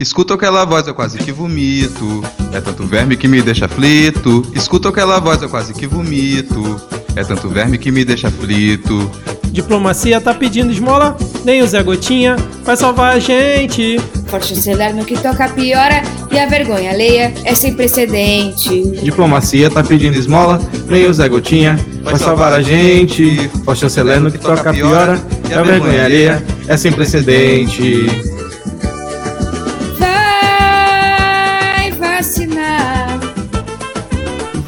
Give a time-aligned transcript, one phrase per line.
[0.00, 2.22] Escuto aquela voz, eu quase que vomito.
[2.52, 4.46] É tanto verme que me deixa aflito.
[4.54, 6.80] Escuto aquela voz, eu quase que vomito.
[7.16, 9.10] É tanto verme que me deixa aflito.
[9.50, 13.98] Diplomacia tá pedindo esmola, nem o Zé Gotinha vai salvar a gente.
[14.28, 19.00] Forte chanceler no que toca piora e a vergonha alheia é sem precedente.
[19.02, 23.48] Diplomacia tá pedindo esmola, nem o Zé Gotinha vai salvar a gente.
[23.64, 25.20] Forte chanceler no que toca piora
[25.50, 28.37] e a vergonha alheia é sem precedente.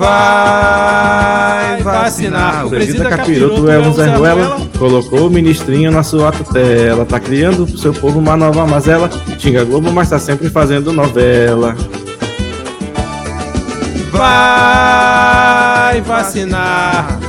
[0.01, 2.67] Vai vacinar.
[2.67, 4.67] O presida capiroto é um Zé Ruela.
[4.79, 7.05] Colocou o ministrinho na sua tutela.
[7.05, 9.11] Tá criando pro seu povo uma nova mazela.
[9.39, 11.77] Xinga Globo, mas tá sempre fazendo novela.
[14.11, 17.21] Vai vacinar.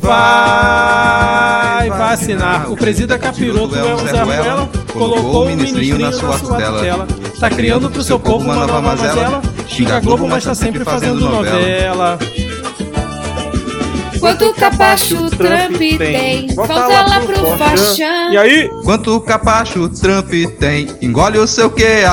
[0.00, 2.70] Vai vacinar.
[2.70, 4.68] O presida capiroto é um Zé Ruela.
[4.92, 7.08] Colocou o ministrinho na sua tutela.
[7.40, 9.42] Tá criando pro seu povo uma nova mazela.
[9.68, 12.18] Xinga a Globo, mas tá sempre fazendo novela.
[14.18, 16.48] Quanto capacho Trump tem?
[16.48, 18.32] Volta lá pro Forchan.
[18.32, 18.68] E aí?
[18.82, 20.88] Quanto capacho Trump tem?
[21.00, 22.04] Engole o seu que,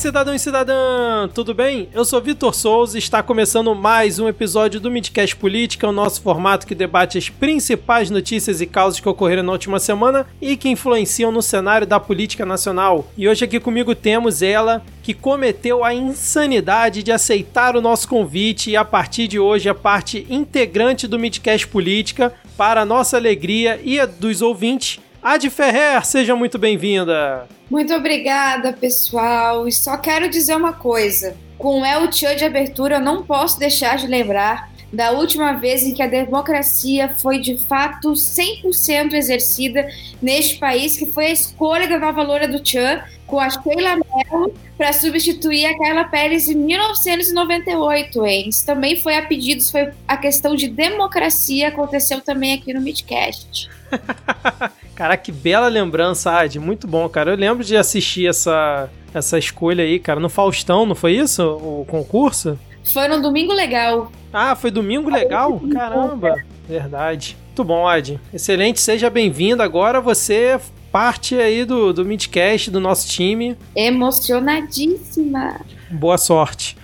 [0.00, 1.28] cidadão e cidadã!
[1.34, 1.90] Tudo bem?
[1.92, 6.22] Eu sou Vitor Souza e está começando mais um episódio do Midcast Política, o nosso
[6.22, 10.70] formato que debate as principais notícias e causas que ocorreram na última semana e que
[10.70, 13.10] influenciam no cenário da política nacional.
[13.14, 18.70] E hoje aqui comigo temos ela, que cometeu a insanidade de aceitar o nosso convite
[18.70, 24.00] e a partir de hoje é parte integrante do Midcast Política, para nossa alegria e
[24.00, 24.98] a dos ouvintes.
[25.22, 27.46] Adi Ferrer, seja muito bem-vinda!
[27.70, 29.68] Muito obrigada, pessoal.
[29.68, 33.58] E só quero dizer uma coisa: com o El Tchan de abertura, eu não posso
[33.58, 39.88] deixar de lembrar da última vez em que a democracia foi de fato 100% exercida
[40.20, 44.52] neste país, que foi a escolha da nova loura do Tchan com a Sheila Mello
[44.76, 48.48] para substituir a Carla Pérez em 1998, hein?
[48.48, 53.70] Isso também foi a pedidos, foi a questão de democracia, aconteceu também aqui no Midcast.
[54.96, 56.58] cara, que bela lembrança, Ad.
[56.58, 57.30] Muito bom, cara.
[57.32, 61.42] Eu lembro de assistir essa, essa escolha aí, cara, no Faustão, não foi isso?
[61.42, 62.58] O concurso?
[62.92, 64.10] Foi no Domingo Legal.
[64.32, 65.60] Ah, foi Domingo Legal?
[65.72, 66.36] Caramba,
[66.68, 67.36] verdade.
[67.46, 68.20] Muito bom, Ad.
[68.32, 69.62] Excelente, seja bem-vindo.
[69.62, 70.58] Agora você
[70.92, 73.56] parte aí do, do Midcast, do nosso time.
[73.74, 75.60] Emocionadíssima.
[75.90, 76.76] Boa sorte.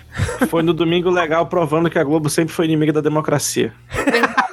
[0.49, 3.73] Foi no Domingo Legal provando que a Globo sempre foi inimiga da democracia.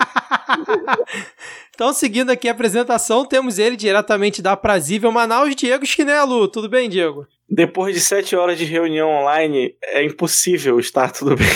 [1.74, 6.46] Então, seguindo aqui a apresentação, temos ele diretamente da Prazível Manaus, Diego Schinello.
[6.46, 7.26] Tudo bem, Diego?
[7.50, 11.48] Depois de sete horas de reunião online, é impossível estar tudo bem.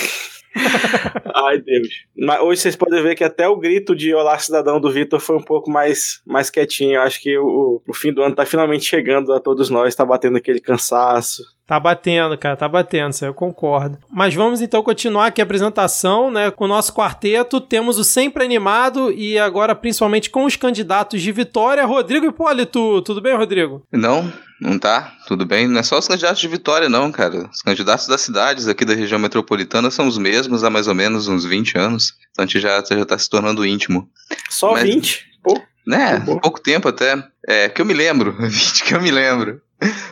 [1.35, 1.89] Ai, Deus.
[2.17, 5.37] Mas hoje vocês podem ver que até o grito de Olá Cidadão do Vitor foi
[5.37, 6.95] um pouco mais, mais quietinho.
[6.95, 10.05] Eu acho que o, o fim do ano tá finalmente chegando a todos nós, tá
[10.05, 11.43] batendo aquele cansaço.
[11.69, 13.99] Tá batendo, cara, tá batendo, isso eu concordo.
[14.11, 16.51] Mas vamos então continuar aqui a apresentação, né?
[16.51, 21.31] Com o nosso quarteto, temos o sempre animado e agora principalmente com os candidatos de
[21.31, 23.03] vitória, Rodrigo Hipólito.
[23.03, 23.83] Tudo bem, Rodrigo?
[23.93, 25.69] Não, não tá, tudo bem.
[25.69, 27.51] Não é só os candidatos de vitória, não, cara.
[27.53, 31.29] Os candidatos das cidades aqui da região metropolitana são os mesmos há mais ou menos
[31.29, 32.15] uns 20 anos.
[32.31, 34.09] Então a gente já, já tá se tornando íntimo.
[34.49, 35.27] Só Mas- 20?
[35.43, 36.19] Pô, Né?
[36.41, 37.23] Pouco tempo até.
[37.47, 38.33] É, que eu me lembro.
[38.41, 39.61] 20 que eu me lembro.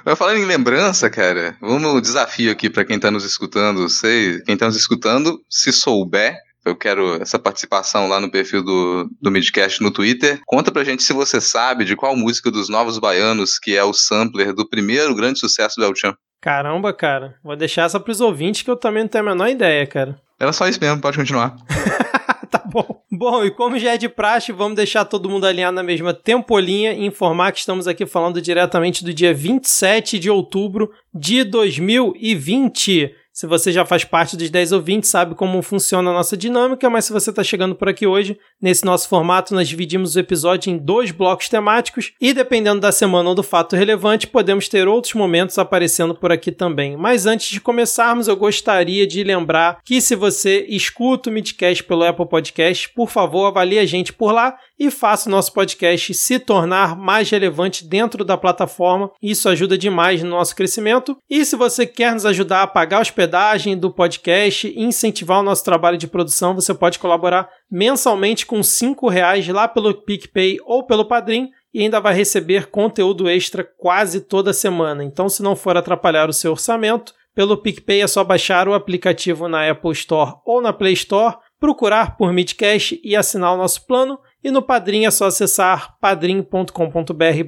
[0.04, 3.88] Mas falando em lembrança, cara, vamos desafio aqui pra quem tá nos escutando.
[3.88, 9.09] Sei, quem tá nos escutando, se souber, eu quero essa participação lá no perfil do,
[9.21, 10.41] do Midcast no Twitter.
[10.44, 13.93] Conta pra gente se você sabe de qual música dos Novos Baianos que é o
[13.93, 16.15] sampler do primeiro grande sucesso do El Chan.
[16.41, 17.37] Caramba, cara.
[17.43, 20.21] Vou deixar essa pros ouvintes que eu também não tenho a menor ideia, cara.
[20.38, 21.56] Era só isso mesmo, pode continuar.
[22.59, 23.03] tá bom.
[23.11, 26.93] Bom, e como já é de praxe, vamos deixar todo mundo alinhado na mesma tempolinha
[26.93, 33.15] e informar que estamos aqui falando diretamente do dia 27 de outubro de 2020.
[33.36, 37.05] Se você já faz parte dos 10 ouvintes, sabe como funciona a nossa dinâmica, mas
[37.05, 40.78] se você está chegando por aqui hoje, nesse nosso formato, nós dividimos o episódio em
[40.78, 45.58] dois blocos temáticos e, dependendo da semana ou do fato relevante, podemos ter outros momentos
[45.58, 46.96] aparecendo por aqui também.
[46.96, 52.05] Mas antes de começarmos, eu gostaria de lembrar que se você escuta o Midcast pelo
[52.05, 56.38] Apple Podcast, por favor, avalie a gente por lá e faça o nosso podcast se
[56.38, 59.11] tornar mais relevante dentro da plataforma.
[59.23, 61.17] Isso ajuda demais no nosso crescimento.
[61.28, 65.43] E se você quer nos ajudar a pagar a hospedagem do podcast e incentivar o
[65.43, 70.84] nosso trabalho de produção, você pode colaborar mensalmente com 5 reais lá pelo PicPay ou
[70.84, 75.05] pelo Padrim e ainda vai receber conteúdo extra quase toda semana.
[75.05, 79.46] Então, se não for atrapalhar o seu orçamento, pelo PicPay é só baixar o aplicativo
[79.46, 84.19] na Apple Store ou na Play Store, procurar por Midcast e assinar o nosso plano.
[84.46, 86.70] E no Padrim é só acessar padrim.com.br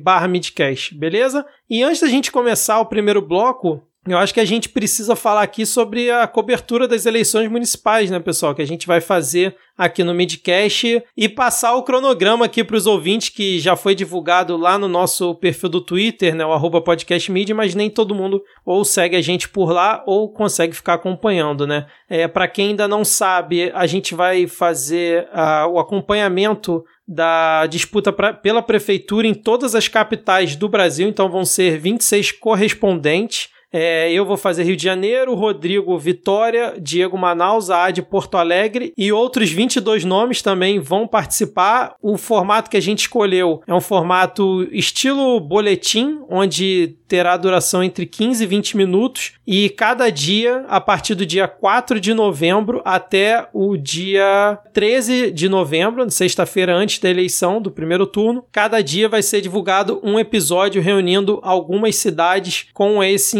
[0.02, 1.46] barra Midcast, beleza?
[1.70, 5.42] E antes da gente começar o primeiro bloco, eu acho que a gente precisa falar
[5.42, 8.54] aqui sobre a cobertura das eleições municipais, né, pessoal?
[8.54, 12.86] Que a gente vai fazer aqui no Midcast e passar o cronograma aqui para os
[12.86, 17.54] ouvintes que já foi divulgado lá no nosso perfil do Twitter, né, o arroba podcastmedia,
[17.54, 21.86] mas nem todo mundo ou segue a gente por lá ou consegue ficar acompanhando, né?
[22.08, 28.12] É, para quem ainda não sabe, a gente vai fazer uh, o acompanhamento da disputa
[28.12, 33.48] pra, pela prefeitura em todas as capitais do Brasil, então vão ser 26 correspondentes.
[33.72, 39.12] É, eu vou fazer Rio de Janeiro, Rodrigo Vitória, Diego Manaus, Ade Porto Alegre e
[39.12, 41.94] outros 22 nomes também vão participar.
[42.00, 48.04] O formato que a gente escolheu é um formato estilo boletim, onde terá duração entre
[48.04, 53.48] 15 e 20 minutos e cada dia, a partir do dia 4 de novembro até
[53.52, 59.22] o dia 13 de novembro, sexta-feira antes da eleição do primeiro turno, cada dia vai
[59.22, 63.38] ser divulgado um episódio reunindo algumas cidades com esse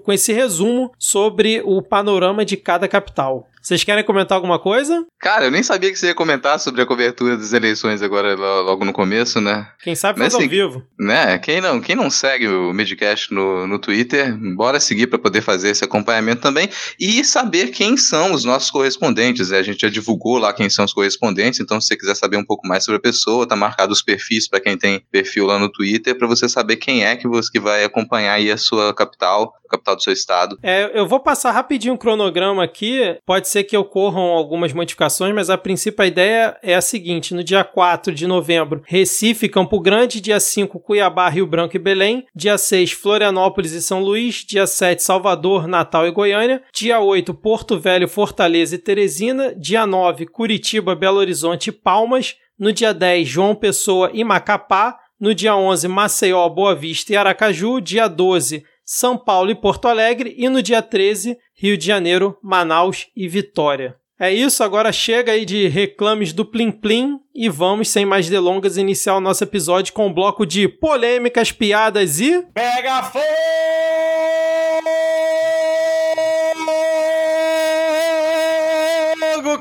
[0.00, 3.48] com esse resumo sobre o panorama de cada capital.
[3.62, 5.04] Vocês querem comentar alguma coisa?
[5.18, 8.84] Cara, eu nem sabia que você ia comentar sobre a cobertura das eleições agora logo
[8.84, 9.68] no começo, né?
[9.82, 10.82] Quem sabe faz ao assim, vivo.
[10.98, 11.38] Né?
[11.38, 15.70] Quem não, quem não segue o Midcast no, no Twitter, bora seguir para poder fazer
[15.70, 19.50] esse acompanhamento também e saber quem são os nossos correspondentes.
[19.50, 19.58] Né?
[19.58, 22.44] A gente já divulgou lá quem são os correspondentes, então se você quiser saber um
[22.44, 25.70] pouco mais sobre a pessoa, tá marcado os perfis para quem tem perfil lá no
[25.70, 29.54] Twitter, para você saber quem é que você que vai acompanhar aí a sua capital,
[29.66, 30.58] a capital do seu estado.
[30.62, 35.50] É, eu vou passar rapidinho o cronograma aqui, pode ser que ocorram algumas modificações, mas
[35.50, 40.20] a princípio a ideia é a seguinte: no dia 4 de novembro, Recife, Campo Grande,
[40.20, 45.02] dia 5, Cuiabá, Rio Branco e Belém, dia 6, Florianópolis e São Luís, dia 7,
[45.02, 51.18] Salvador, Natal e Goiânia, dia 8, Porto Velho, Fortaleza e Teresina, dia 9, Curitiba, Belo
[51.18, 56.74] Horizonte e Palmas, no dia 10, João Pessoa e Macapá, no dia 11, Maceió, Boa
[56.74, 61.78] Vista e Aracaju, dia 12, São Paulo e Porto Alegre e no dia 13, Rio
[61.78, 63.94] de Janeiro, Manaus e Vitória.
[64.18, 68.76] É isso, agora chega aí de reclames do Plim Plim e vamos, sem mais delongas,
[68.76, 72.42] iniciar o nosso episódio com um bloco de polêmicas, piadas e.
[72.52, 73.24] Pega fogo,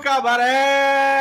[0.01, 1.18] cabaré!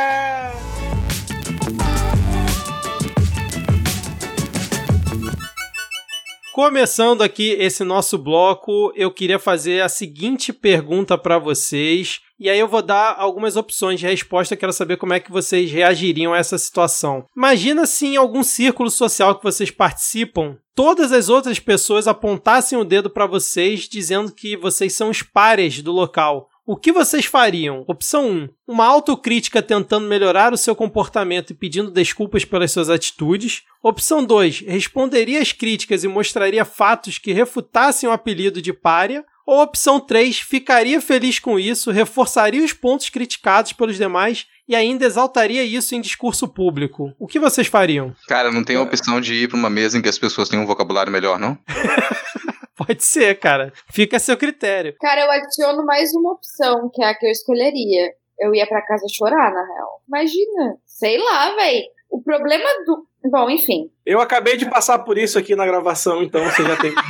[6.61, 12.19] Começando aqui esse nosso bloco, eu queria fazer a seguinte pergunta para vocês.
[12.37, 15.71] E aí eu vou dar algumas opções de resposta, quero saber como é que vocês
[15.71, 17.23] reagiriam a essa situação.
[17.33, 22.83] Imagina se em algum círculo social que vocês participam, todas as outras pessoas apontassem o
[22.83, 26.49] dedo para vocês dizendo que vocês são os pares do local.
[26.71, 27.83] O que vocês fariam?
[27.87, 28.49] Opção 1.
[28.67, 33.63] Uma autocrítica tentando melhorar o seu comportamento e pedindo desculpas pelas suas atitudes.
[33.81, 34.59] Opção 2.
[34.67, 39.25] Responderia às críticas e mostraria fatos que refutassem o apelido de párea.
[39.47, 40.41] Ou opção 3.
[40.41, 46.01] Ficaria feliz com isso, reforçaria os pontos criticados pelos demais e ainda exaltaria isso em
[46.01, 47.11] discurso público.
[47.17, 48.13] O que vocês fariam?
[48.27, 50.59] Cara, não tem a opção de ir para uma mesa em que as pessoas têm
[50.59, 51.57] um vocabulário melhor, não?
[52.79, 53.73] Pode ser, cara.
[53.91, 54.95] Fica a seu critério.
[55.01, 58.13] Cara, eu adiciono mais uma opção, que é a que eu escolheria.
[58.39, 60.01] Eu ia para casa chorar, na real.
[60.07, 60.77] Imagina.
[60.85, 61.83] Sei lá, velho.
[62.09, 63.05] O problema do.
[63.29, 63.91] Bom, enfim.
[64.05, 66.93] Eu acabei de passar por isso aqui na gravação, então você já tem.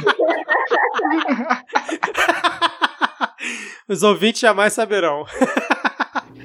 [3.88, 5.24] Os ouvintes jamais saberão.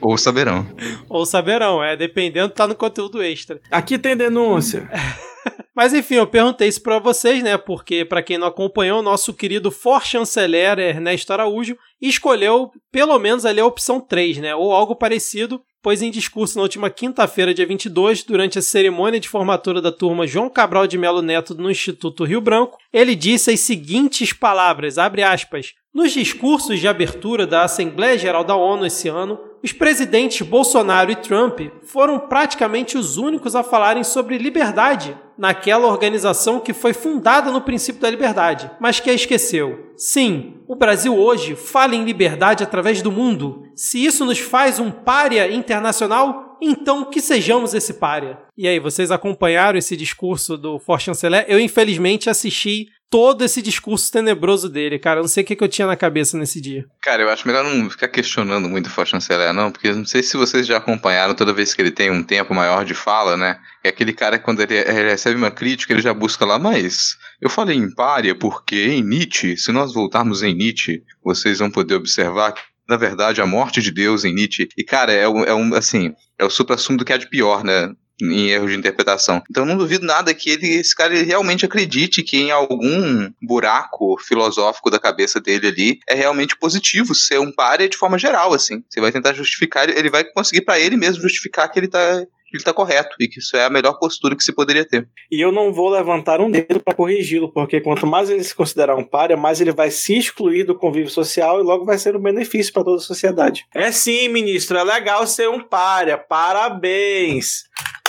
[0.02, 0.66] Ou saberão.
[1.08, 1.96] Ou saberão, é.
[1.96, 3.58] Dependendo, tá no conteúdo extra.
[3.70, 4.86] Aqui tem denúncia.
[5.74, 7.58] Mas enfim, eu perguntei isso para vocês, né?
[7.58, 13.60] Porque para quem não acompanhou, nosso querido for chanceler Ernesto Araújo escolheu pelo menos ali
[13.60, 14.54] a opção 3, né?
[14.54, 19.28] Ou algo parecido, pois em discurso na última quinta-feira, dia 22, durante a cerimônia de
[19.28, 23.60] formatura da turma João Cabral de Melo Neto no Instituto Rio Branco, ele disse as
[23.60, 29.40] seguintes palavras, abre aspas: "Nos discursos de abertura da Assembleia Geral da ONU esse ano,
[29.60, 36.60] os presidentes Bolsonaro e Trump foram praticamente os únicos a falarem sobre liberdade naquela organização
[36.60, 39.92] que foi fundada no princípio da liberdade, mas que a esqueceu.
[39.96, 43.64] Sim, o Brasil hoje fala em liberdade através do mundo.
[43.74, 48.38] Se isso nos faz um pária internacional, então que sejamos esse pária.
[48.56, 51.44] E aí, vocês acompanharam esse discurso do For Chanceler?
[51.48, 55.20] Eu, infelizmente, assisti todo esse discurso tenebroso dele, cara.
[55.20, 56.84] Eu não sei o que, eu tinha na cabeça nesse dia.
[57.00, 60.36] Cara, eu acho melhor não ficar questionando muito o Chanceler, não, porque não sei se
[60.36, 63.60] vocês já acompanharam toda vez que ele tem um tempo maior de fala, né?
[63.84, 67.48] É aquele cara que quando ele, recebe uma crítica, ele já busca lá, mas eu
[67.48, 72.52] falei em párea porque em Nietzsche, se nós voltarmos em Nietzsche, vocês vão poder observar
[72.88, 74.68] na verdade, a morte de Deus em Nietzsche.
[74.76, 77.64] E, cara, é um, é um assim, é o supra-sumo do que há de pior,
[77.64, 77.90] né?
[78.20, 79.42] Em erros de interpretação.
[79.50, 84.16] Então não duvido nada que ele, esse cara ele realmente acredite que em algum buraco
[84.18, 88.82] filosófico da cabeça dele ali é realmente positivo ser um párea de forma geral, assim.
[88.88, 92.60] Você vai tentar justificar, ele vai conseguir para ele mesmo justificar que ele tá ele
[92.60, 95.08] está correto e que isso é a melhor postura que se poderia ter.
[95.28, 98.94] E eu não vou levantar um dedo para corrigi-lo, porque quanto mais ele se considerar
[98.94, 102.22] um párea, mais ele vai se excluir do convívio social e logo vai ser um
[102.22, 103.66] benefício para toda a sociedade.
[103.74, 106.16] É sim, ministro, é legal ser um párea.
[106.16, 107.64] Parabéns.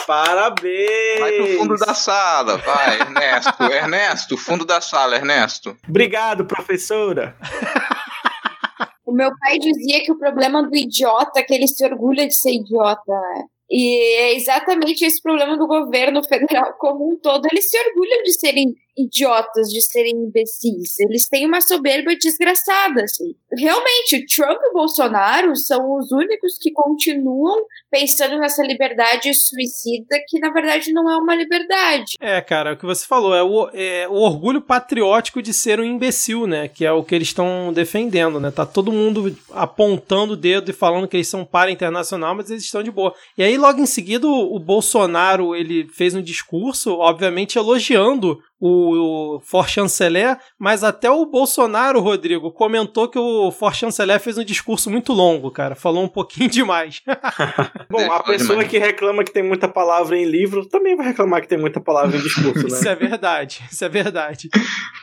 [0.05, 1.19] Parabéns!
[1.19, 3.63] Vai pro fundo da sala, vai, Ernesto.
[3.71, 5.75] Ernesto, fundo da sala, Ernesto.
[5.87, 7.35] Obrigado, professora.
[9.05, 12.35] O meu pai dizia que o problema do idiota é que ele se orgulha de
[12.35, 13.43] ser idiota, né?
[13.69, 17.47] E é exatamente esse problema do governo federal como um todo.
[17.51, 20.99] Eles se orgulham de serem idiotas, de serem imbecis.
[20.99, 23.35] Eles têm uma soberba desgraçada, assim.
[23.57, 30.51] Realmente, Trump e Bolsonaro são os únicos que continuam pensando nessa liberdade suicida, que na
[30.51, 32.15] verdade não é uma liberdade.
[32.19, 35.83] É, cara, o que você falou é o, é o orgulho patriótico de ser um
[35.83, 36.67] imbecil, né?
[36.67, 38.51] Que é o que eles estão defendendo, né?
[38.51, 42.63] Tá todo mundo apontando o dedo e falando que eles são para internacional, mas eles
[42.63, 43.13] estão de boa.
[43.37, 49.35] E aí, logo em seguida, o, o Bolsonaro ele fez um discurso, obviamente elogiando o,
[49.35, 54.43] o For Chanceler, mas até o Bolsonaro, Rodrigo, comentou que o For Chanceler fez um
[54.43, 55.75] discurso muito longo, cara.
[55.75, 57.01] Falou um pouquinho demais.
[57.89, 61.47] Bom, a pessoa que reclama que tem muita palavra em livro também vai reclamar que
[61.47, 62.67] tem muita palavra em discurso, né?
[62.67, 64.49] isso é verdade, isso é verdade.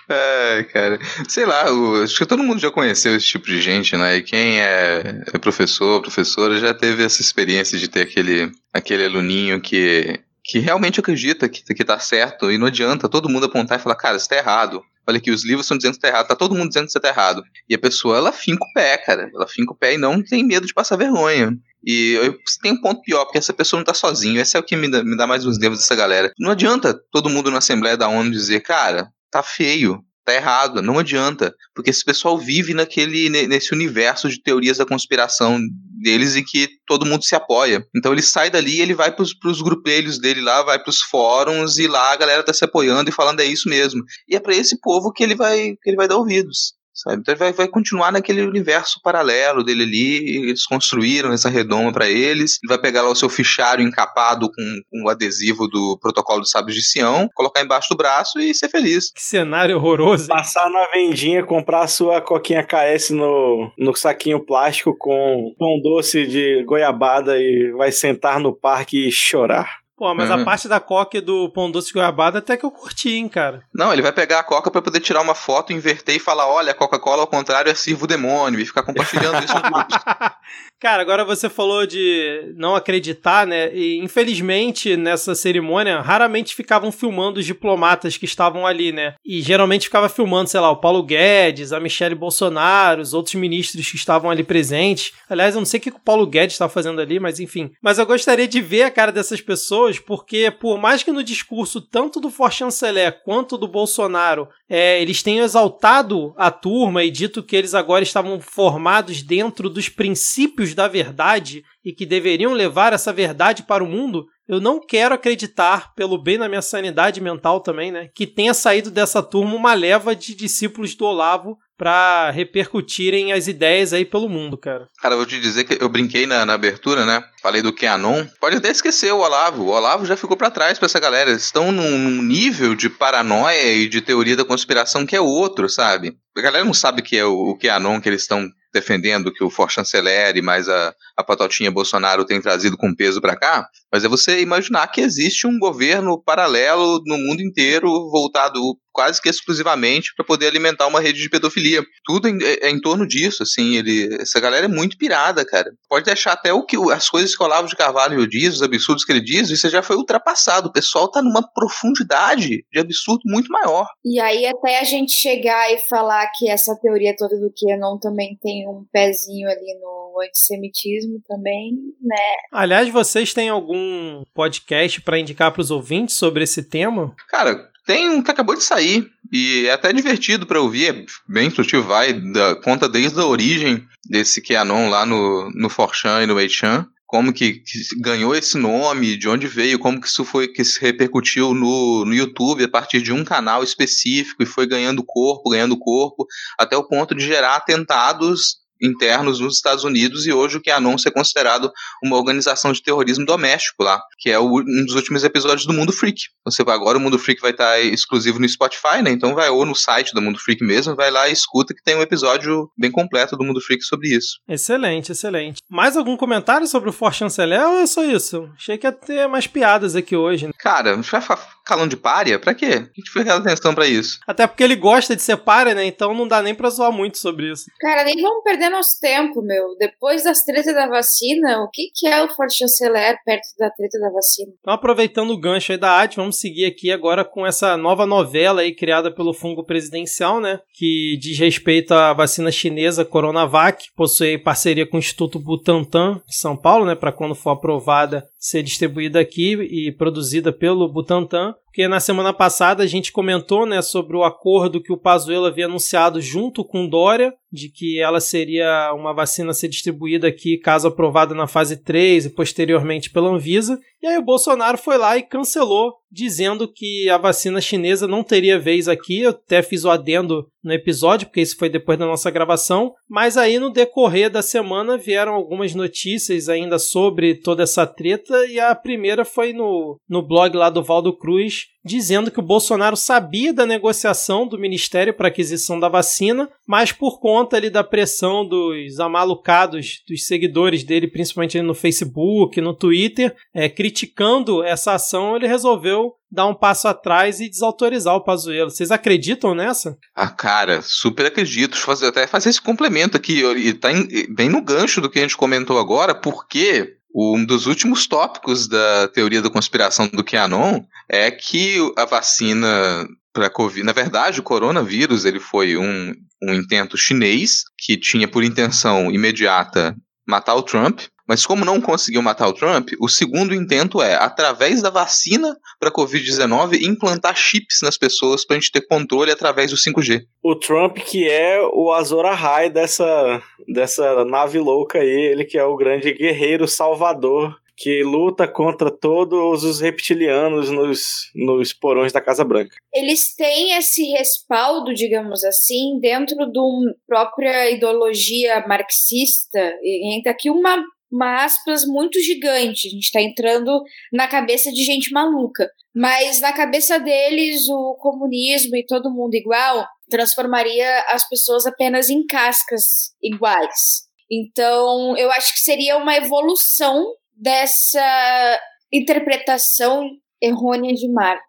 [0.08, 0.98] É, cara.
[1.28, 4.16] Sei lá, o, acho que todo mundo já conheceu esse tipo de gente, né?
[4.16, 9.60] E quem é, é professor, professora, já teve essa experiência de ter aquele, aquele aluninho
[9.60, 10.20] que
[10.52, 13.94] que realmente acredita que, que tá certo e não adianta todo mundo apontar e falar,
[13.94, 14.82] cara, isso tá errado.
[15.06, 17.00] Olha aqui, os livros estão dizendo que tá errado, tá todo mundo dizendo que isso
[17.00, 17.42] tá errado.
[17.66, 19.30] E a pessoa, ela finca o pé, cara.
[19.34, 21.56] Ela finca o pé e não tem medo de passar vergonha.
[21.82, 24.38] E eu, tem um ponto pior, porque essa pessoa não tá sozinho.
[24.38, 26.30] Esse é o que me dá, me dá mais uns nervos dessa galera.
[26.38, 30.98] Não adianta todo mundo na Assembleia da ONU dizer, cara, tá feio, tá errado, não
[30.98, 35.58] adianta, porque esse pessoal vive naquele nesse universo de teorias da conspiração
[36.00, 37.84] deles e que todo mundo se apoia.
[37.96, 41.86] Então ele sai dali, ele vai pros, pros grupelhos dele lá, vai pros fóruns e
[41.86, 44.02] lá a galera tá se apoiando e falando é isso mesmo.
[44.28, 47.20] E é para esse povo que ele vai que ele vai dar ouvidos sabe?
[47.20, 52.08] Então ele vai, vai continuar naquele universo paralelo dele ali, eles construíram essa redoma para
[52.08, 56.40] eles, ele vai pegar lá o seu fichário encapado com, com o adesivo do protocolo
[56.40, 59.12] dos sábios de Sião, colocar embaixo do braço e ser feliz.
[59.12, 60.28] Que cenário horroroso.
[60.28, 66.26] Passar na vendinha, comprar a sua coquinha KS no, no saquinho plástico com pão doce
[66.26, 69.81] de goiabada e vai sentar no parque e chorar.
[69.96, 70.40] Pô, mas uhum.
[70.40, 73.28] a parte da coca e do pão doce de goiabada até que eu curti, hein,
[73.28, 73.62] cara.
[73.74, 76.72] Não, ele vai pegar a coca para poder tirar uma foto, inverter e falar: olha,
[76.72, 79.94] a Coca-Cola ao contrário é sirvo demônio, e ficar compartilhando isso no grupo.
[80.82, 83.72] Cara, agora você falou de não acreditar, né?
[83.72, 89.14] E infelizmente nessa cerimônia raramente ficavam filmando os diplomatas que estavam ali, né?
[89.24, 93.88] E geralmente ficava filmando, sei lá, o Paulo Guedes, a Michelle Bolsonaro, os outros ministros
[93.88, 95.12] que estavam ali presentes.
[95.30, 97.70] Aliás, eu não sei o que o Paulo Guedes estava fazendo ali, mas enfim.
[97.80, 101.80] Mas eu gostaria de ver a cara dessas pessoas, porque por mais que no discurso
[101.80, 107.42] tanto do For Chanceler quanto do Bolsonaro é, eles tenham exaltado a turma e dito
[107.42, 113.12] que eles agora estavam formados dentro dos princípios da verdade e que deveriam levar essa
[113.12, 117.92] verdade para o mundo, eu não quero acreditar, pelo bem da minha sanidade mental também,
[117.92, 123.48] né, que tenha saído dessa turma uma leva de discípulos do Olavo para repercutirem as
[123.48, 124.88] ideias aí pelo mundo, cara.
[125.00, 127.24] Cara, eu vou te dizer que eu brinquei na, na abertura, né?
[127.42, 128.24] Falei do QAnon.
[128.40, 129.64] Pode até esquecer o Olavo.
[129.64, 131.30] O Olavo já ficou para trás para essa galera.
[131.30, 135.68] Eles estão num, num, nível de paranoia e de teoria da conspiração que é outro,
[135.68, 136.16] sabe?
[136.38, 139.70] A galera não sabe que é o, o que eles estão defendendo que o For
[139.70, 144.08] Chanceler e mais a, a patotinha Bolsonaro tem trazido com peso para cá, mas é
[144.08, 148.60] você imaginar que existe um governo paralelo no mundo inteiro voltado
[148.92, 151.82] quase que exclusivamente para poder alimentar uma rede de pedofilia.
[152.04, 155.70] Tudo é, é, em torno disso, assim, ele, essa galera é muito pirada, cara.
[155.88, 159.04] Pode achar até o que as coisas que o Olavo de Carvalho diz, os absurdos
[159.04, 160.68] que ele diz, isso já foi ultrapassado.
[160.68, 163.86] O pessoal tá numa profundidade de absurdo muito maior.
[164.04, 168.36] E aí até a gente chegar e falar que essa teoria toda do não também
[168.42, 172.16] tem um pezinho ali no antissemitismo também, né?
[172.50, 177.14] Aliás, vocês têm algum podcast para indicar para os ouvintes sobre esse tema?
[177.28, 181.48] Cara, tem um que acabou de sair e é até divertido para ouvir, é bem
[181.48, 186.34] instrutivo, vai, da, conta desde a origem desse QAnon lá no, no Forchan e no
[186.34, 190.64] Weichan, como que, que, ganhou esse nome, de onde veio, como que isso foi que
[190.64, 195.50] se repercutiu no, no YouTube a partir de um canal específico e foi ganhando corpo,
[195.50, 196.26] ganhando corpo,
[196.58, 201.10] até o ponto de gerar atentados internos nos Estados Unidos e hoje o QAnon é
[201.10, 201.70] considerado
[202.02, 205.92] uma organização de terrorismo doméstico lá, que é o, um dos últimos episódios do Mundo
[205.92, 206.20] Freak.
[206.44, 209.10] Você vai agora, o Mundo Freak vai estar exclusivo no Spotify, né?
[209.10, 211.96] Então vai ou no site do Mundo Freak mesmo, vai lá e escuta que tem
[211.96, 214.38] um episódio bem completo do Mundo Freak sobre isso.
[214.48, 215.60] Excelente, excelente.
[215.70, 218.50] Mais algum comentário sobre o For Chanceler ou é só isso?
[218.56, 220.46] Achei que ia ter mais piadas aqui hoje.
[220.46, 220.52] Né?
[220.58, 221.20] Cara, a gente vai
[221.64, 222.38] calão de párea?
[222.38, 222.66] Pra quê?
[222.66, 224.18] A gente foi dar atenção pra isso.
[224.26, 225.84] Até porque ele gosta de ser párea, né?
[225.84, 227.64] Então não dá nem pra zoar muito sobre isso.
[227.80, 229.76] Cara, nem vamos perder nosso tempo, meu.
[229.78, 233.98] Depois das tretas da vacina, o que, que é o Forte Chanceler perto da treta
[234.00, 234.52] da vacina?
[234.60, 238.62] Então, aproveitando o gancho aí da arte, vamos seguir aqui agora com essa nova novela
[238.62, 240.58] aí criada pelo fungo presidencial, né?
[240.74, 246.56] Que diz respeito à vacina chinesa Coronavac, possui parceria com o Instituto Butantan de São
[246.56, 246.94] Paulo, né?
[246.94, 252.82] Para quando for aprovada ser distribuída aqui e produzida pelo Butantan porque na semana passada
[252.82, 257.32] a gente comentou né, sobre o acordo que o Pazuello havia anunciado junto com Dória,
[257.50, 262.26] de que ela seria uma vacina a ser distribuída aqui caso aprovada na fase 3
[262.26, 263.80] e posteriormente pela Anvisa.
[264.02, 268.58] E aí o Bolsonaro foi lá e cancelou, dizendo que a vacina chinesa não teria
[268.58, 269.20] vez aqui.
[269.20, 272.92] Eu até fiz o adendo no episódio, porque isso foi depois da nossa gravação.
[273.08, 278.44] Mas aí no decorrer da semana vieram algumas notícias ainda sobre toda essa treta.
[278.46, 282.96] E a primeira foi no, no blog lá do Valdo Cruz, dizendo que o Bolsonaro
[282.96, 288.46] sabia da negociação do Ministério para aquisição da vacina, mas por conta ali da pressão
[288.46, 295.46] dos amalucados, dos seguidores dele, principalmente no Facebook, no Twitter, é, criticando essa ação, ele
[295.46, 298.70] resolveu dar um passo atrás e desautorizar o Pazuello.
[298.70, 299.98] Vocês acreditam nessa?
[300.14, 301.76] Ah, cara, super acredito.
[301.76, 305.22] Fazer, até fazer esse complemento aqui, e tá em, bem no gancho do que a
[305.22, 311.30] gente comentou agora, porque um dos últimos tópicos da teoria da conspiração do QAnon é
[311.30, 317.64] que a vacina para Covid, na verdade, o coronavírus ele foi um, um intento chinês
[317.78, 322.90] que tinha por intenção imediata matar o Trump, mas como não conseguiu matar o Trump,
[323.00, 328.60] o segundo intento é, através da vacina para Covid-19, implantar chips nas pessoas para a
[328.60, 330.22] gente ter controle através do 5G.
[330.42, 335.64] O Trump, que é o Azor Ahai dessa, dessa nave louca aí, ele que é
[335.64, 342.44] o grande guerreiro salvador que luta contra todos os reptilianos nos, nos porões da Casa
[342.44, 342.76] Branca.
[342.94, 350.50] Eles têm esse respaldo, digamos assim, dentro de uma própria ideologia marxista, e entra aqui
[350.50, 352.88] uma uma aspas muito gigante.
[352.88, 355.70] A gente está entrando na cabeça de gente maluca.
[355.94, 362.26] Mas na cabeça deles, o comunismo e todo mundo igual transformaria as pessoas apenas em
[362.26, 364.08] cascas iguais.
[364.30, 367.04] Então, eu acho que seria uma evolução
[367.36, 370.08] dessa interpretação
[370.40, 371.42] errônea de Marx,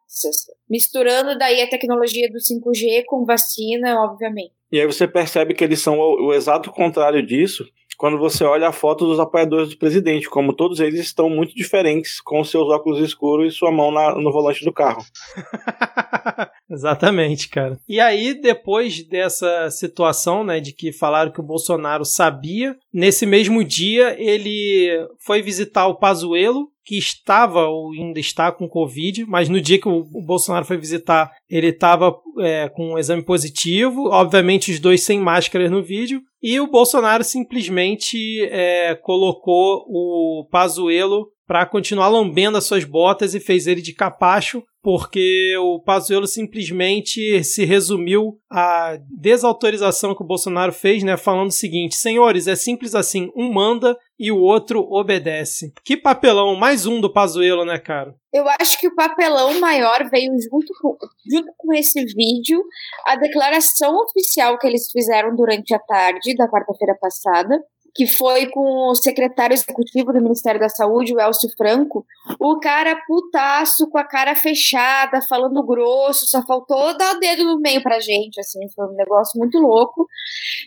[0.70, 4.52] misturando daí a tecnologia do 5G com vacina, obviamente.
[4.72, 7.66] E aí você percebe que eles são o, o exato contrário disso,
[8.04, 12.20] quando você olha a foto dos apoiadores do presidente, como todos eles estão muito diferentes,
[12.20, 15.02] com seus óculos escuros e sua mão na, no volante do carro.
[16.70, 17.80] Exatamente, cara.
[17.88, 23.64] E aí, depois dessa situação, né, de que falaram que o Bolsonaro sabia, nesse mesmo
[23.64, 29.62] dia ele foi visitar o Pazuello, que estava ou ainda está com Covid, mas no
[29.62, 34.80] dia que o, Bolsonaro foi visitar, ele estava é, com um exame positivo, obviamente os
[34.80, 38.18] dois sem máscara no vídeo, e o Bolsonaro simplesmente
[38.52, 44.64] é, colocou o Pazuello para continuar lambendo as suas botas e fez ele de capacho,
[44.82, 51.54] porque o Pazuello simplesmente se resumiu à desautorização que o Bolsonaro fez, né, falando o
[51.54, 55.74] seguinte: "Senhores, é simples assim, um manda e o outro obedece".
[55.84, 58.16] Que papelão, mais um do Pazuello, né, cara?
[58.32, 60.98] Eu acho que o papelão maior veio junto com,
[61.30, 62.64] junto com esse vídeo,
[63.06, 67.62] a declaração oficial que eles fizeram durante a tarde da quarta-feira passada,
[67.96, 72.06] que foi com o secretário executivo do Ministério da Saúde, o Elcio Franco,
[72.40, 77.60] o cara putaço, com a cara fechada, falando grosso, só faltou dar o dedo no
[77.60, 80.08] meio pra gente, assim, foi um negócio muito louco,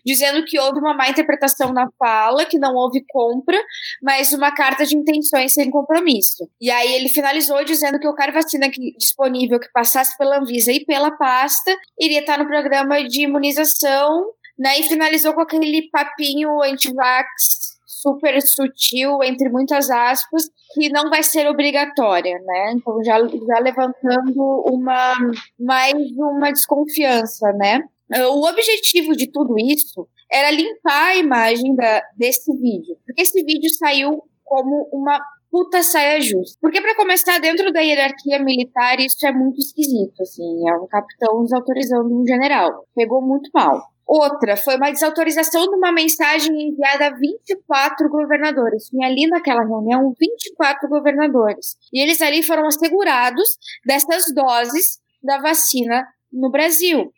[0.05, 3.59] dizendo que houve uma má interpretação na fala, que não houve compra,
[4.03, 6.49] mas uma carta de intenções sem compromisso.
[6.61, 10.85] E aí ele finalizou dizendo que o cara vacina disponível que passasse pela Anvisa e
[10.85, 14.27] pela pasta iria estar no programa de imunização
[14.59, 14.79] né?
[14.81, 21.49] E finalizou com aquele papinho anti-vax super sutil, entre muitas aspas, que não vai ser
[21.49, 22.73] obrigatória, né?
[22.73, 25.14] Então já, já levantando uma
[25.59, 27.83] mais uma desconfiança, né?
[28.31, 33.69] O objetivo de tudo isso era limpar a imagem da, desse vídeo, porque esse vídeo
[33.75, 36.59] saiu como uma puta saia justa.
[36.61, 40.69] Porque, para começar, dentro da hierarquia militar, isso é muito esquisito, assim.
[40.69, 42.87] É um capitão desautorizando um general.
[42.95, 43.81] Pegou muito mal.
[44.07, 48.85] Outra foi uma desautorização de uma mensagem enviada a 24 governadores.
[48.85, 51.77] Tinha ali naquela reunião 24 governadores.
[51.92, 53.49] E eles ali foram assegurados
[53.85, 57.11] dessas doses da vacina no Brasil.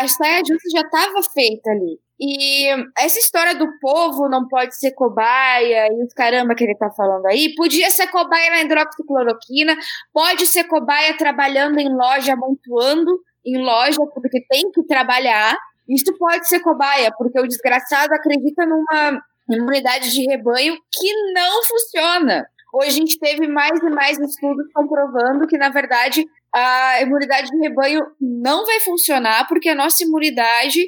[0.00, 2.00] A saia justa já estava feita ali.
[2.24, 2.68] E
[2.98, 7.26] essa história do povo não pode ser cobaia e os caramba que ele tá falando
[7.26, 9.76] aí, podia ser cobaia na hidroxicloroquina,
[10.12, 13.10] pode ser cobaia trabalhando em loja, amontoando
[13.44, 15.58] em loja, porque tem que trabalhar.
[15.92, 22.46] Isso pode ser cobaia, porque o desgraçado acredita numa imunidade de rebanho que não funciona.
[22.74, 26.24] Hoje a gente teve mais e mais estudos comprovando que, na verdade,
[26.54, 30.80] a imunidade de rebanho não vai funcionar porque a nossa imunidade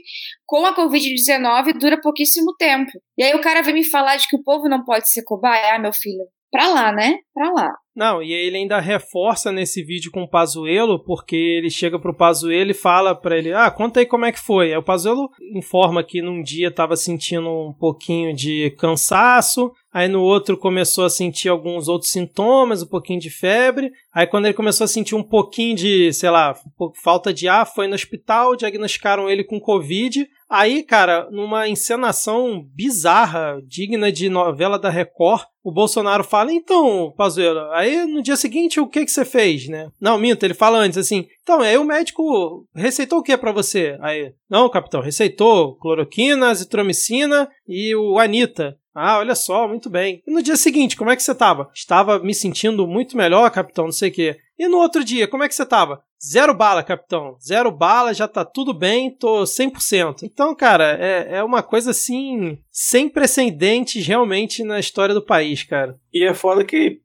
[0.46, 2.90] com a Covid-19 dura pouquíssimo tempo.
[3.18, 5.74] E aí o cara vem me falar de que o povo não pode ser cobaia.
[5.74, 7.18] Ah, meu filho, pra lá, né?
[7.34, 7.72] Pra lá.
[7.96, 12.70] Não, e ele ainda reforça nesse vídeo com o Pazuelo, porque ele chega pro Pazuelo
[12.70, 14.72] e fala para ele: "Ah, conta aí como é que foi".
[14.72, 20.20] Aí o Pazuelo informa que num dia estava sentindo um pouquinho de cansaço, aí no
[20.20, 23.92] outro começou a sentir alguns outros sintomas, um pouquinho de febre.
[24.12, 26.52] Aí quando ele começou a sentir um pouquinho de, sei lá,
[27.00, 30.28] falta de ar, foi no hospital, diagnosticaram ele com COVID.
[30.50, 37.70] Aí, cara, numa encenação bizarra, digna de novela da Record, o Bolsonaro fala: "Então, Pazuello,
[37.72, 40.98] aí no dia seguinte o que que você fez, né?" Não, minta, ele fala antes
[40.98, 46.50] assim: "Então, aí o médico receitou o que para você?" Aí: "Não, capitão, receitou cloroquina,
[46.50, 50.22] azitromicina e o Anita." Ah, olha só, muito bem.
[50.26, 51.68] E no dia seguinte, como é que você estava?
[51.74, 54.36] Estava me sentindo muito melhor, capitão, não sei o quê.
[54.56, 56.00] E no outro dia, como é que você estava?
[56.24, 57.36] Zero bala, capitão.
[57.40, 60.22] Zero bala, já tá tudo bem, tô 100%.
[60.22, 65.98] Então, cara, é, é uma coisa assim, sem precedentes realmente na história do país, cara.
[66.12, 67.00] E é foda que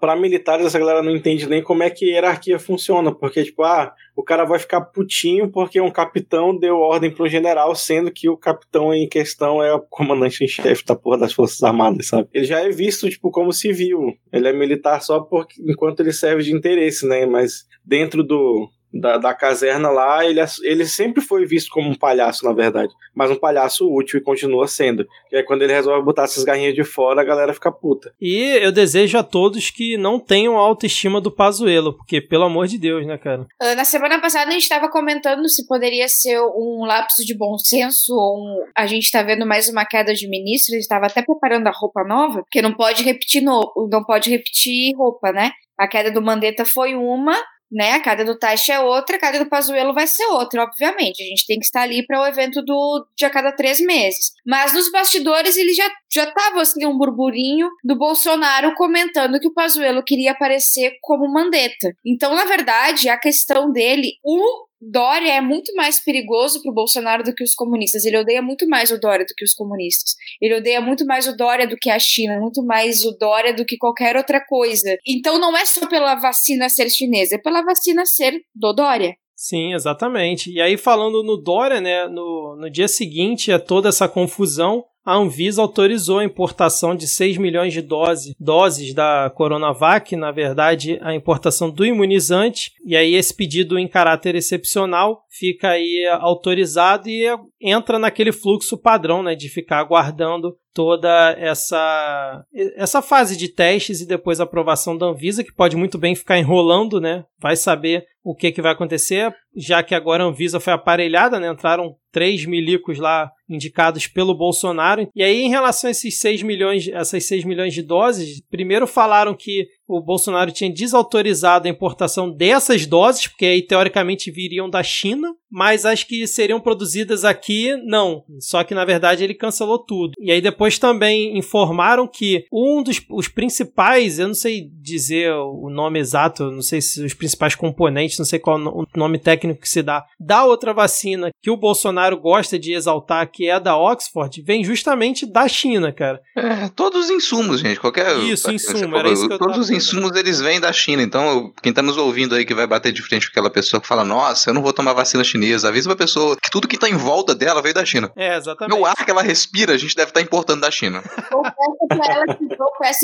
[0.00, 3.92] para militares essa galera não entende nem como é que hierarquia funciona, porque tipo, ah,
[4.16, 8.36] o cara vai ficar putinho porque um capitão deu ordem pro general, sendo que o
[8.36, 12.28] capitão em questão é o comandante em chefe da porra das Forças Armadas, sabe?
[12.32, 14.16] Ele já é visto tipo como civil.
[14.32, 17.26] Ele é militar só porque enquanto ele serve de interesse, né?
[17.26, 22.44] Mas dentro do da, da caserna lá, ele, ele sempre foi visto como um palhaço,
[22.44, 22.92] na verdade.
[23.14, 25.06] Mas um palhaço útil e continua sendo.
[25.30, 28.12] E aí, quando ele resolve botar essas garrinhas de fora, a galera fica puta.
[28.20, 32.66] E eu desejo a todos que não tenham a autoestima do Pazuelo, porque, pelo amor
[32.66, 33.42] de Deus, né, cara?
[33.62, 37.58] Uh, na semana passada a gente estava comentando se poderia ser um lapso de bom
[37.58, 38.64] senso ou um...
[38.76, 40.74] a gente tá vendo mais uma queda de ministro.
[40.74, 43.70] Ele estava até preparando a roupa nova, porque não pode repetir no...
[43.90, 45.52] não pode repetir roupa, né?
[45.78, 47.36] A queda do Mandetta foi uma,
[47.70, 47.92] né?
[47.92, 51.22] A cada do Taixa é outra, a cada do Pazuello vai ser outra, obviamente.
[51.22, 54.32] A gente tem que estar ali para o evento do, de a cada três meses.
[54.46, 59.52] Mas nos bastidores ele já já tava assim um burburinho do Bolsonaro comentando que o
[59.52, 61.92] Pazuello queria aparecer como Mandetta.
[62.04, 67.34] Então, na verdade, a questão dele, o Dória é muito mais perigoso pro Bolsonaro do
[67.34, 68.04] que os comunistas.
[68.04, 70.14] Ele odeia muito mais o Dória do que os comunistas.
[70.40, 73.64] Ele odeia muito mais o Dória do que a China, muito mais o Dória do
[73.64, 74.96] que qualquer outra coisa.
[75.06, 79.16] Então não é só pela vacina ser chinesa, é pela vacina ser do Dória.
[79.34, 80.50] Sim, exatamente.
[80.50, 85.16] E aí, falando no Dória, né, no, no dia seguinte a toda essa confusão, a
[85.16, 91.14] Anvisa autorizou a importação de 6 milhões de dose, doses da Coronavac, na verdade, a
[91.14, 97.24] importação do imunizante, e aí esse pedido em caráter excepcional fica aí autorizado e
[97.58, 102.44] entra naquele fluxo padrão, né, de ficar aguardando toda essa
[102.76, 106.38] essa fase de testes e depois a aprovação da Anvisa, que pode muito bem ficar
[106.38, 107.24] enrolando, né?
[107.40, 111.48] Vai saber o que, que vai acontecer, já que agora a Anvisa foi aparelhada, né?
[111.48, 115.08] Entraram três milicos lá indicados pelo Bolsonaro.
[115.14, 119.34] E aí, em relação a esses 6 milhões, essas 6 milhões de doses, primeiro falaram
[119.34, 125.34] que o Bolsonaro tinha desautorizado a importação dessas doses, porque aí teoricamente viriam da China,
[125.50, 128.22] mas as que seriam produzidas aqui, não.
[128.38, 130.12] Só que na verdade ele cancelou tudo.
[130.20, 135.70] E aí depois também informaram que um dos os principais, eu não sei dizer o
[135.70, 139.68] nome exato, não sei se os principais componentes, não sei qual o nome técnico que
[139.68, 143.78] se dá, da outra vacina que o Bolsonaro gosta de exaltar, que é a da
[143.78, 146.20] Oxford, vem justamente da China, cara.
[146.36, 148.18] É, todos os insumos, gente, qualquer...
[148.18, 151.72] Isso, insumo, era isso que eu Todos os insumos, eles vêm da China, então quem
[151.72, 154.50] tá nos ouvindo aí que vai bater de frente com aquela pessoa que fala, nossa,
[154.50, 157.34] eu não vou tomar vacina chinesa, avisa pra pessoa que tudo que tá em volta
[157.34, 158.12] dela veio da China.
[158.16, 158.78] É, exatamente.
[158.78, 161.02] O ar que ela respira, a gente deve estar tá importando da China.
[161.32, 162.26] Ou peça pra ela,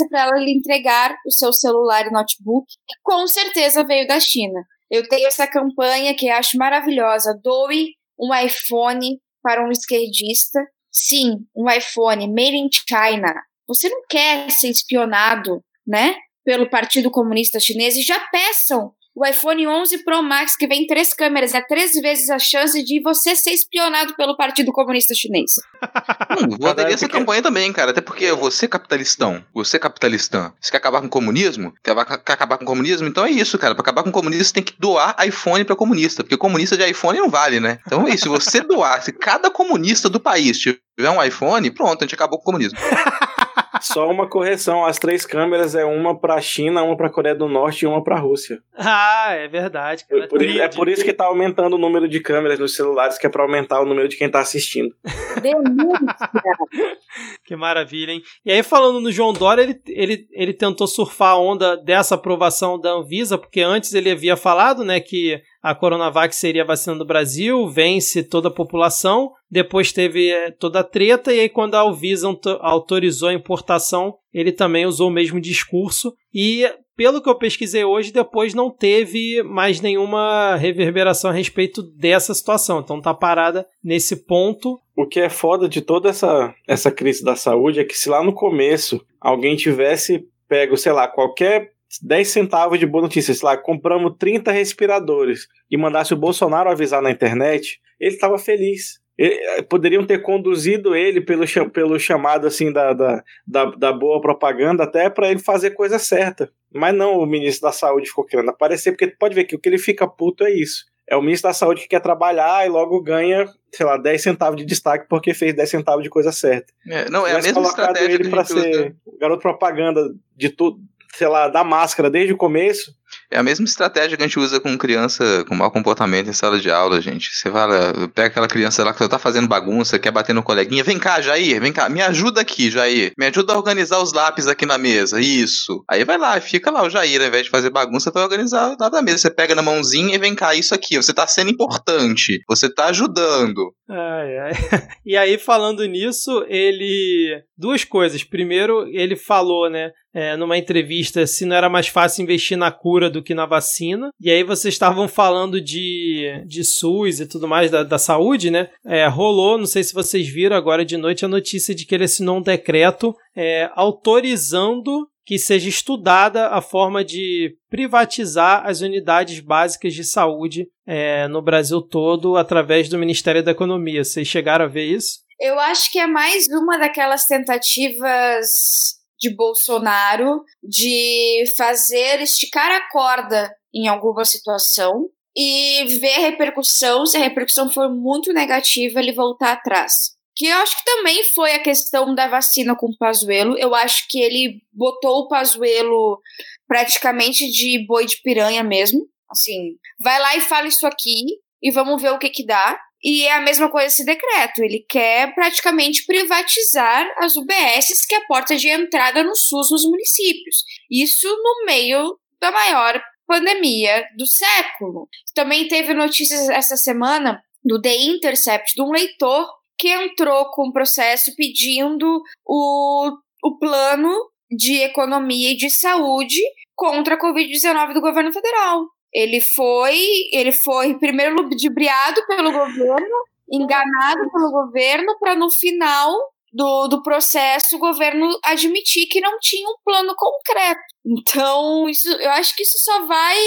[0.09, 4.61] pra ela lhe entregar o seu celular e notebook, que com certeza veio da China.
[4.89, 7.37] Eu tenho essa campanha que eu acho maravilhosa.
[7.43, 10.59] Doe um iPhone para um esquerdista.
[10.91, 13.33] Sim, um iPhone made in China.
[13.67, 16.15] Você não quer ser espionado, né?
[16.45, 21.13] Pelo Partido Comunista Chinês e já peçam o iPhone 11 Pro Max, que vem três
[21.13, 25.53] câmeras, é três vezes a chance de você ser espionado pelo Partido Comunista Chinês.
[26.37, 27.91] Hum, vou aderir essa campanha também, cara.
[27.91, 31.71] Até porque você capitalistão, você capitalistão, você quer acabar com o comunismo?
[31.81, 33.07] Quer acabar com o comunismo?
[33.07, 33.73] Então é isso, cara.
[33.73, 36.23] Pra acabar com o comunismo, você tem que doar iPhone pra comunista.
[36.23, 37.79] Porque comunista de iPhone não vale, né?
[37.87, 38.23] Então é isso.
[38.23, 42.37] Se você doar, se cada comunista do país tiver um iPhone, pronto, a gente acabou
[42.37, 42.77] com o comunismo.
[43.81, 47.83] Só uma correção: as três câmeras é uma pra China, uma pra Coreia do Norte
[47.83, 48.59] e uma pra Rússia.
[48.77, 50.05] Ah, é verdade.
[50.09, 53.27] É por, é por isso que tá aumentando o número de câmeras nos celulares, que
[53.27, 54.93] é pra aumentar o número de quem tá assistindo.
[57.45, 58.21] que maravilha, hein?
[58.45, 62.79] E aí, falando no João Dória, ele, ele, ele tentou surfar a onda dessa aprovação
[62.79, 67.03] da Anvisa, porque antes ele havia falado, né, que a Coronavac seria a vacina do
[67.03, 69.31] Brasil, vence toda a população.
[69.49, 72.27] Depois teve é, toda a treta, e aí, quando a Anvisa
[72.61, 76.13] autorizou a importação, ele também usou o mesmo discurso.
[76.31, 82.35] E, pelo que eu pesquisei hoje, depois não teve mais nenhuma reverberação a respeito dessa
[82.35, 82.79] situação.
[82.79, 84.79] Então tá parada nesse ponto.
[84.95, 88.23] O que é foda de toda essa, essa crise da saúde é que se lá
[88.23, 93.57] no começo alguém tivesse pego, sei lá, qualquer 10 centavos de boa notícia, sei lá,
[93.57, 98.99] compramos 30 respiradores e mandasse o Bolsonaro avisar na internet, ele estava feliz.
[99.17, 104.19] Ele, eh, poderiam ter conduzido ele pelo, pelo chamado assim da, da, da, da boa
[104.19, 106.51] propaganda até para ele fazer coisa certa.
[106.73, 109.69] Mas não, o ministro da Saúde ficou querendo aparecer, porque pode ver que o que
[109.69, 110.83] ele fica puto é isso.
[111.07, 114.57] É o ministro da Saúde que quer trabalhar e logo ganha, sei lá, 10 centavos
[114.57, 116.73] de destaque porque fez 10 centavos de coisa certa.
[116.89, 120.01] É, não, é a mesma estratégia ele para ser garoto propaganda
[120.35, 120.79] de tudo
[121.17, 122.91] sei lá, da máscara desde o começo,
[123.31, 126.59] é a mesma estratégia que a gente usa com criança com mau comportamento em sala
[126.59, 127.29] de aula, gente.
[127.33, 130.99] Você fala, pega aquela criança lá que tá fazendo bagunça, quer bater no coleguinha, vem
[130.99, 133.11] cá, Jair, vem cá, me ajuda aqui, Jair.
[133.17, 135.19] Me ajuda a organizar os lápis aqui na mesa.
[135.19, 135.83] Isso.
[135.89, 139.01] Aí vai lá, fica lá o Jair, ao invés de fazer bagunça, vai organizar nada
[139.01, 139.17] mesa.
[139.17, 140.95] Você pega na mãozinha e vem cá, isso aqui.
[140.97, 142.39] Você tá sendo importante.
[142.47, 143.73] Você tá ajudando.
[143.87, 144.51] Ai, ai.
[145.05, 147.43] E aí, falando nisso, ele.
[147.55, 148.23] Duas coisas.
[148.23, 149.91] Primeiro, ele falou, né?
[150.11, 154.09] É, numa entrevista se não era mais fácil investir na cura do que na vacina.
[154.19, 158.69] E aí vocês estavam falando de, de SUS e tudo mais, da, da saúde, né?
[158.85, 162.05] É, rolou, não sei se vocês viram agora de noite, a notícia de que ele
[162.05, 169.93] assinou um decreto é, autorizando que seja estudada a forma de privatizar as unidades básicas
[169.93, 174.03] de saúde é, no Brasil todo através do Ministério da Economia.
[174.03, 175.25] Vocês chegaram a ver isso?
[175.39, 183.51] Eu acho que é mais uma daquelas tentativas de Bolsonaro de fazer esticar a corda
[183.73, 189.51] em alguma situação e ver a repercussão, se a repercussão for muito negativa, ele voltar
[189.51, 190.14] atrás.
[190.35, 193.57] Que eu acho que também foi a questão da vacina com o Pazuello.
[193.57, 196.19] Eu acho que ele botou o Pazuello
[196.67, 199.07] praticamente de boi de piranha mesmo.
[199.29, 201.23] Assim, vai lá e fala isso aqui
[201.61, 202.77] e vamos ver o que que dá.
[203.03, 204.63] E é a mesma coisa esse decreto.
[204.63, 209.85] Ele quer praticamente privatizar as UBSs, que é a porta de entrada no SUS nos
[209.85, 210.63] municípios.
[210.89, 215.07] Isso no meio da maior pandemia do século.
[215.33, 220.71] Também teve notícias essa semana do The Intercept de um leitor que entrou com um
[220.71, 223.11] processo pedindo o,
[223.43, 224.13] o plano
[224.49, 226.39] de economia e de saúde
[226.75, 228.85] contra a Covid-19 do governo federal.
[229.13, 229.97] Ele foi,
[230.33, 233.15] ele foi primeiro ludibriado pelo governo,
[233.51, 236.13] enganado pelo governo, para no final
[236.51, 240.81] do, do processo o governo admitir que não tinha um plano concreto.
[241.05, 243.37] Então, isso, eu acho que isso só vai,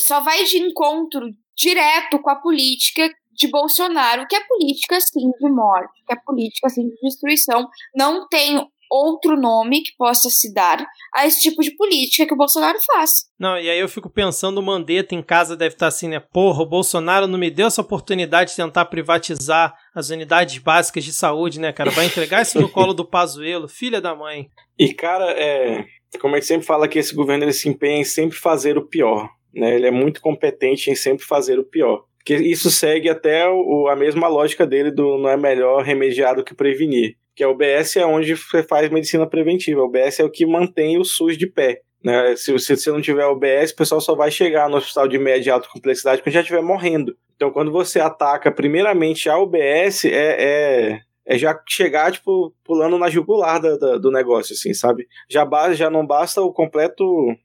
[0.00, 5.50] só vai de encontro direto com a política de Bolsonaro, que é política sim de
[5.50, 7.68] morte, que é política sim de destruição.
[7.94, 12.36] Não tem outro nome que possa se dar a esse tipo de política que o
[12.36, 13.10] Bolsonaro faz.
[13.38, 16.20] Não, e aí eu fico pensando, o Mandetta em casa deve estar assim, né?
[16.20, 21.12] Porra, o Bolsonaro não me deu essa oportunidade de tentar privatizar as unidades básicas de
[21.12, 21.90] saúde, né, cara?
[21.90, 24.48] Vai entregar isso no colo do Pazuello, filha da mãe.
[24.78, 25.84] E, cara, é...
[26.18, 28.86] Como é que sempre fala que esse governo ele se empenha em sempre fazer o
[28.86, 29.74] pior, né?
[29.74, 32.07] Ele é muito competente em sempre fazer o pior.
[32.28, 36.44] Porque isso segue até o, a mesma lógica dele do não é melhor remediar do
[36.44, 39.80] que prevenir que a UBS é onde você faz medicina preventiva.
[39.80, 41.82] A UBS é o que mantém o SUS de pé.
[42.02, 42.34] Né?
[42.34, 45.48] Se, se você não tiver UBS, o pessoal só vai chegar no hospital de média
[45.48, 47.16] e alta complexidade quando já estiver morrendo.
[47.36, 53.10] Então, quando você ataca primeiramente a UBS, é, é, é já chegar, tipo, pulando na
[53.10, 55.06] jugular da, da, do negócio, assim, sabe?
[55.28, 57.04] Já, base, já não basta o completo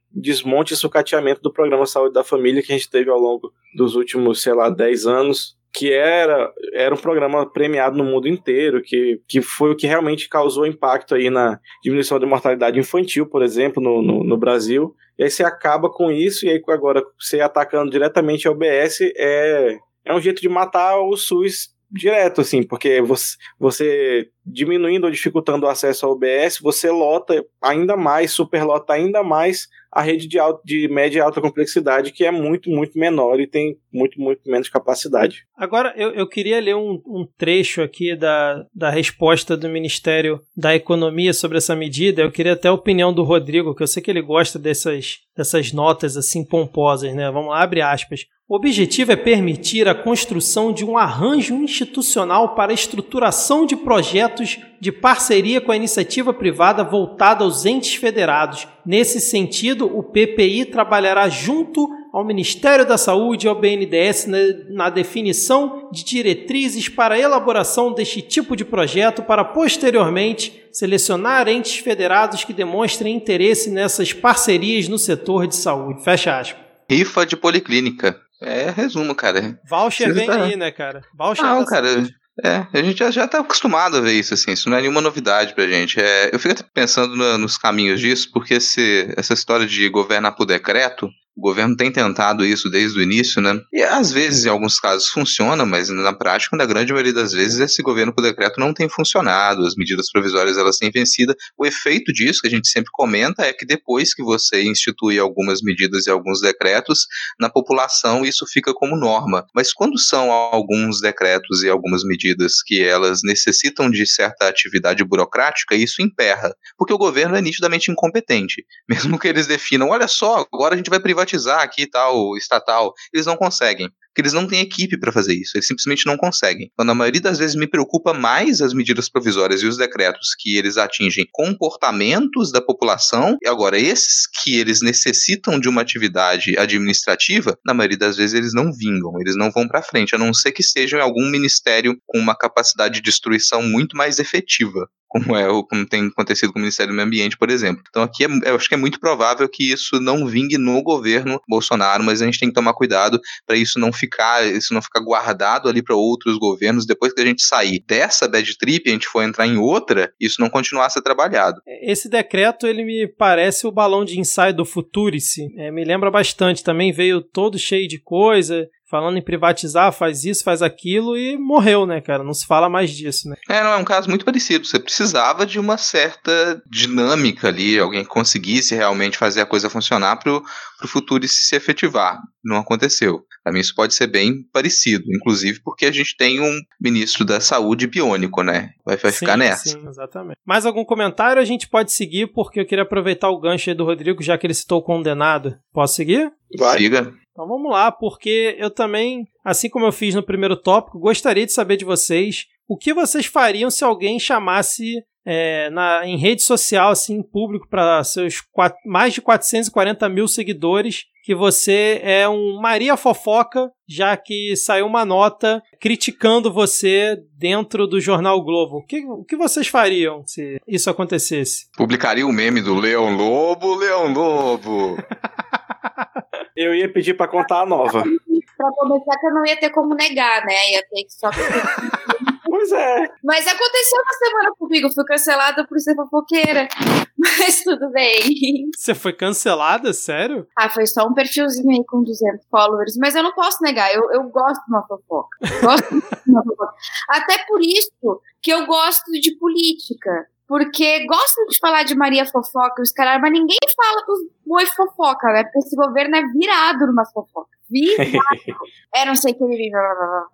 [0.10, 3.96] desmonte e sucateamento do programa Saúde da Família que a gente teve ao longo dos
[3.96, 9.20] últimos, sei lá, 10 anos que era, era um programa premiado no mundo inteiro, que,
[9.28, 13.82] que foi o que realmente causou impacto aí na diminuição da mortalidade infantil, por exemplo,
[13.82, 14.96] no, no, no Brasil.
[15.18, 19.80] E aí você acaba com isso, e aí agora você atacando diretamente a OBS é,
[20.06, 25.66] é um jeito de matar o SUS direto, assim, porque você, você diminuindo ou dificultando
[25.66, 30.88] o acesso ao OBS, você lota ainda mais, superlota ainda mais a rede de, de
[30.88, 35.46] média e alta complexidade, que é muito, muito menor e tem muito, muito menos capacidade.
[35.56, 40.76] Agora, eu, eu queria ler um, um trecho aqui da, da resposta do Ministério da
[40.76, 42.24] Economia sobre essa medida.
[42.24, 45.72] Eu queria até a opinião do Rodrigo, que eu sei que ele gosta dessas, dessas
[45.72, 47.30] notas assim pomposas, né?
[47.30, 48.26] Vamos lá, abre aspas.
[48.48, 54.33] O objetivo é permitir a construção de um arranjo institucional para a estruturação de projetos
[54.80, 58.68] de parceria com a iniciativa privada voltada aos entes federados.
[58.86, 64.28] Nesse sentido, o PPI trabalhará junto ao Ministério da Saúde e ao BNDES
[64.70, 71.78] na, definição de diretrizes para a elaboração deste tipo de projeto, para posteriormente selecionar entes
[71.78, 76.04] federados que demonstrem interesse nessas parcerias no setor de saúde.
[76.04, 76.64] Fecha aspas.
[76.90, 78.20] Rifa de policlínica.
[78.42, 79.58] É resumo, cara.
[79.68, 80.44] Voucher vem tá...
[80.44, 81.02] aí, né, cara?
[81.18, 81.88] Voucher Não, cara.
[81.88, 82.14] Saúde.
[82.44, 85.02] É, a gente já, já tá acostumado a ver isso, assim, isso não é nenhuma
[85.02, 86.00] novidade pra gente.
[86.00, 90.46] É, eu fico pensando no, nos caminhos disso, porque esse, essa história de governar por
[90.46, 91.10] decreto,
[91.44, 93.60] governo tem tentado isso desde o início, né?
[93.72, 97.60] E às vezes, em alguns casos, funciona, mas na prática, na grande maioria das vezes,
[97.60, 101.36] esse governo por decreto não tem funcionado, as medidas provisórias elas têm vencido.
[101.58, 105.62] O efeito disso, que a gente sempre comenta, é que depois que você institui algumas
[105.62, 107.06] medidas e alguns decretos,
[107.40, 109.46] na população isso fica como norma.
[109.54, 115.76] Mas quando são alguns decretos e algumas medidas que elas necessitam de certa atividade burocrática,
[115.76, 118.66] isso emperra, porque o governo é nitidamente incompetente.
[118.88, 122.94] Mesmo que eles definam, olha só, agora a gente vai privatizar privatizar aqui tal, estatal.
[123.12, 123.90] Eles não conseguem.
[124.14, 126.70] Porque eles não têm equipe para fazer isso, eles simplesmente não conseguem.
[126.72, 130.56] Então, na maioria das vezes, me preocupa mais as medidas provisórias e os decretos que
[130.56, 133.36] eles atingem comportamentos da população.
[133.42, 138.54] E agora, esses que eles necessitam de uma atividade administrativa, na maioria das vezes eles
[138.54, 141.98] não vingam, eles não vão para frente, a não ser que estejam em algum ministério
[142.06, 146.62] com uma capacidade de destruição muito mais efetiva como é como tem acontecido com o
[146.62, 147.84] Ministério do Meio Ambiente, por exemplo.
[147.88, 151.40] Então aqui é, eu acho que é muito provável que isso não vingue no governo
[151.48, 155.00] Bolsonaro, mas a gente tem que tomar cuidado para isso não ficar, isso não ficar
[155.00, 156.86] guardado ali para outros governos.
[156.86, 160.42] Depois que a gente sair dessa bad trip, a gente for entrar em outra, isso
[160.42, 161.62] não continuar a ser trabalhado.
[161.82, 165.48] Esse decreto ele me parece o balão de ensaio do Futurice.
[165.58, 166.64] É, me lembra bastante.
[166.64, 171.86] Também veio todo cheio de coisa falando em privatizar, faz isso, faz aquilo e morreu,
[171.86, 172.24] né, cara?
[172.24, 173.36] Não se fala mais disso, né?
[173.50, 174.66] É, não, é um caso muito parecido.
[174.66, 180.18] Você precisava de uma certa dinâmica ali, alguém que conseguisse realmente fazer a coisa funcionar
[180.18, 180.44] pro,
[180.78, 182.20] pro futuro se efetivar.
[182.44, 183.22] Não aconteceu.
[183.44, 187.40] Para mim isso pode ser bem parecido, inclusive porque a gente tem um ministro da
[187.40, 188.70] saúde biônico, né?
[188.86, 189.70] Vai, vai sim, ficar nessa.
[189.70, 190.38] Sim, exatamente.
[190.46, 193.86] Mais algum comentário a gente pode seguir, porque eu queria aproveitar o gancho aí do
[193.86, 195.58] Rodrigo, já que ele citou o condenado.
[195.74, 196.32] Posso seguir?
[196.58, 196.78] Vai.
[196.78, 197.14] Siga.
[197.34, 201.52] Então vamos lá, porque eu também, assim como eu fiz no primeiro tópico, gostaria de
[201.52, 206.92] saber de vocês o que vocês fariam se alguém chamasse é, na, em rede social,
[206.92, 212.60] assim, em público, para seus quatro, mais de 440 mil seguidores, que você é um
[212.62, 218.78] Maria Fofoca, já que saiu uma nota criticando você dentro do jornal Globo.
[218.78, 221.68] O que, o que vocês fariam se isso acontecesse?
[221.78, 224.98] Publicaria o meme do Leão Lobo, Leão Lobo.
[226.56, 228.04] Eu ia pedir para contar a nova.
[228.56, 230.54] Pra começar, que eu não ia ter como negar, né?
[230.74, 231.28] Ia ter que só.
[232.46, 233.10] pois é.
[233.24, 236.68] Mas aconteceu uma semana comigo, fui cancelada por ser fofoqueira.
[237.18, 238.70] Mas tudo bem.
[238.76, 239.92] Você foi cancelada?
[239.92, 240.46] Sério?
[240.56, 242.96] Ah, foi só um perfilzinho aí com 200 followers.
[242.98, 245.38] Mas eu não posso negar, eu, eu gosto de uma fofoca.
[245.62, 246.74] Gosto de uma fofoca.
[247.10, 252.84] Até por isso que eu gosto de política porque gostam de falar de Maria Fofoca,
[252.84, 255.46] os caras, mas ninguém fala dos boi fofoca, né?
[255.46, 257.50] Porque esse governo é virado numa fofoca.
[257.72, 258.14] Virado.
[258.94, 259.72] é não sei o que ele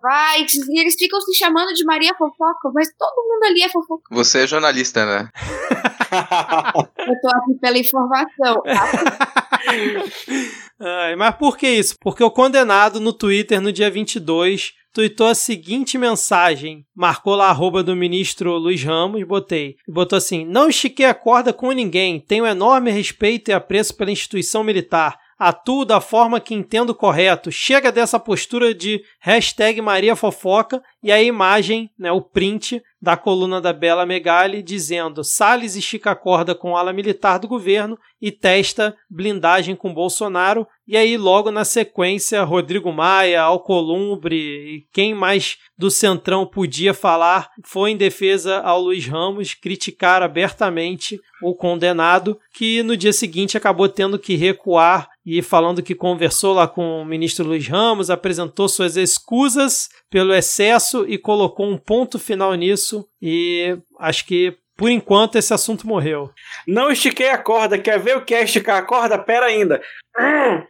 [0.02, 0.42] vai.
[0.42, 4.14] E eles ficam se chamando de Maria Fofoca, mas todo mundo ali é fofoca.
[4.14, 5.30] Você é jornalista, né?
[6.98, 8.62] Eu tô aqui pela informação.
[10.78, 11.94] Ai, mas por que isso?
[11.98, 16.84] Porque o condenado no Twitter no dia 22 tuitou a seguinte mensagem.
[16.94, 19.76] Marcou lá a arroba do ministro Luiz Ramos, botei.
[19.88, 22.20] Botou assim: Não estiquei a corda com ninguém.
[22.20, 25.18] Tenho enorme respeito e apreço pela instituição militar.
[25.38, 27.50] Atuo da forma que entendo correto.
[27.50, 33.60] Chega dessa postura de hashtag Maria Fofoca e a imagem, né, o print da coluna
[33.60, 38.94] da Bela Megali dizendo Salles estica a corda com ala militar do governo e testa
[39.08, 40.66] blindagem com Bolsonaro.
[40.86, 47.48] E aí, logo na sequência, Rodrigo Maia, Alcolumbre e quem mais do Centrão podia falar
[47.64, 53.88] foi em defesa ao Luiz Ramos, criticar abertamente o condenado, que no dia seguinte acabou
[53.88, 58.96] tendo que recuar e falando que conversou lá com o ministro Luiz Ramos, apresentou suas
[58.96, 63.06] escusas pelo excesso e colocou um ponto final nisso.
[63.20, 66.30] E acho que por enquanto esse assunto morreu.
[66.66, 69.18] Não estiquei a corda, quer ver o que é esticar a corda?
[69.18, 69.82] Pera ainda.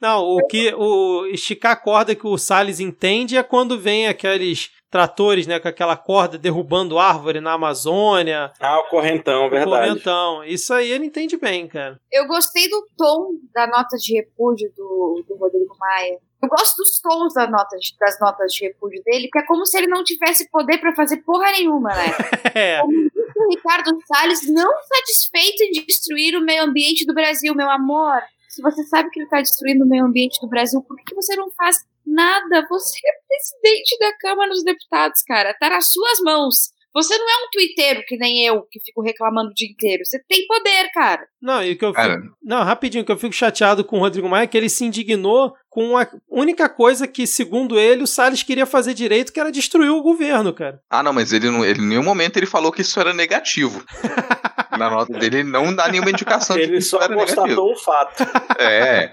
[0.00, 4.70] Não, o que o esticar a corda que o Salles entende é quando vem aqueles
[4.90, 8.52] tratores, né, com aquela corda derrubando árvore na Amazônia.
[8.60, 9.66] Ah, o correntão, verdade.
[9.66, 10.44] O correntão.
[10.44, 12.00] Isso aí ele entende bem, cara.
[12.12, 16.18] Eu gostei do tom da nota de repúdio do, do Rodrigo Maia.
[16.42, 19.76] Eu gosto dos tons da nota, das notas de repúdio dele, porque é como se
[19.78, 22.04] ele não tivesse poder para fazer porra nenhuma, né?
[22.54, 22.80] é.
[22.80, 28.22] Como o Ricardo Salles, não satisfeito em destruir o meio ambiente do Brasil, meu amor.
[28.48, 31.34] Se você sabe que ele está destruindo o meio ambiente do Brasil, por que você
[31.36, 32.66] não faz nada?
[32.68, 35.54] Você é presidente da Câmara dos Deputados, cara.
[35.54, 36.70] Tá nas suas mãos.
[36.96, 40.02] Você não é um twitteiro que nem eu, que fico reclamando o dia inteiro.
[40.02, 41.26] Você tem poder, cara.
[41.42, 42.34] Não, e o que eu fico...
[42.42, 45.52] Não, rapidinho, que eu fico chateado com o Rodrigo Maia é que ele se indignou
[45.68, 49.90] com a única coisa que, segundo ele, o Salles queria fazer direito, que era destruir
[49.90, 50.80] o governo, cara.
[50.88, 53.84] Ah, não, mas ele, não, ele em nenhum momento ele falou que isso era negativo.
[54.78, 58.22] Na nota dele, ele não dá nenhuma indicação ele de que só constatou o fato.
[58.58, 59.10] É.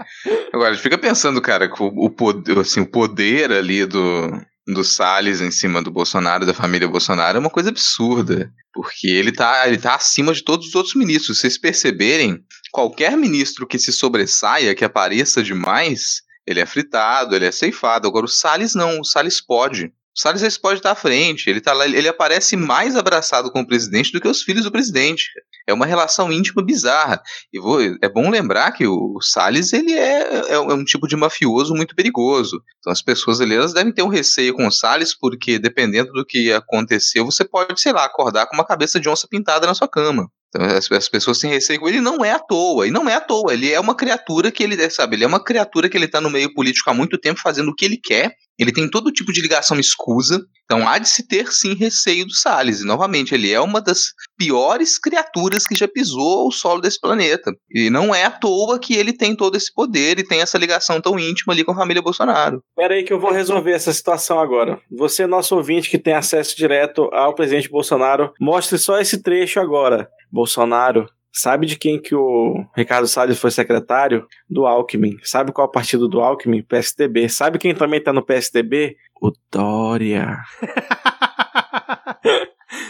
[0.53, 4.29] Agora, a gente fica pensando, cara, que o, o, poder, assim, o poder ali do,
[4.65, 8.51] do Salles em cima do Bolsonaro, da família Bolsonaro, é uma coisa absurda.
[8.73, 11.37] Porque ele tá, ele tá acima de todos os outros ministros.
[11.37, 17.45] Se vocês perceberem, qualquer ministro que se sobressaia, que apareça demais, ele é fritado, ele
[17.45, 18.07] é ceifado.
[18.07, 19.85] Agora o Salles não, o Salles pode.
[20.15, 23.67] O Salles pode estar à frente, ele, tá lá, ele aparece mais abraçado com o
[23.67, 25.29] presidente do que os filhos do presidente.
[25.67, 27.21] É uma relação íntima bizarra.
[27.51, 31.15] E vou, é bom lembrar que o, Salles ele é, é, é, um tipo de
[31.15, 32.61] mafioso muito perigoso.
[32.79, 36.25] Então as pessoas ali elas devem ter um receio com o Salles, porque dependendo do
[36.25, 39.87] que aconteceu, você pode, sei lá, acordar com uma cabeça de onça pintada na sua
[39.87, 40.29] cama.
[40.55, 43.15] Então, as, as, pessoas têm receio com ele, não é à toa, e não é
[43.15, 46.07] à toa, ele é uma criatura que ele, sabe, ele é uma criatura que ele
[46.07, 49.11] tá no meio político há muito tempo fazendo o que ele quer, ele tem todo
[49.11, 53.33] tipo de ligação escusa, então há de se ter sim receio do Salles, e novamente,
[53.33, 58.13] ele é uma das piores criaturas que já pisou o solo desse planeta, e não
[58.13, 61.53] é à toa que ele tem todo esse poder e tem essa ligação tão íntima
[61.53, 62.61] ali com a família Bolsonaro.
[62.75, 64.79] Pera aí que eu vou resolver essa situação agora.
[64.91, 70.09] Você, nosso ouvinte que tem acesso direto ao presidente Bolsonaro, mostre só esse trecho agora.
[70.33, 74.25] Bolsonaro, sabe de quem que o Ricardo Salles foi secretário?
[74.49, 75.19] Do Alckmin.
[75.21, 76.63] Sabe qual é o partido do Alckmin?
[76.63, 77.29] PSDB.
[77.29, 78.97] Sabe quem também tá no PSDB?
[79.21, 80.39] O Dória.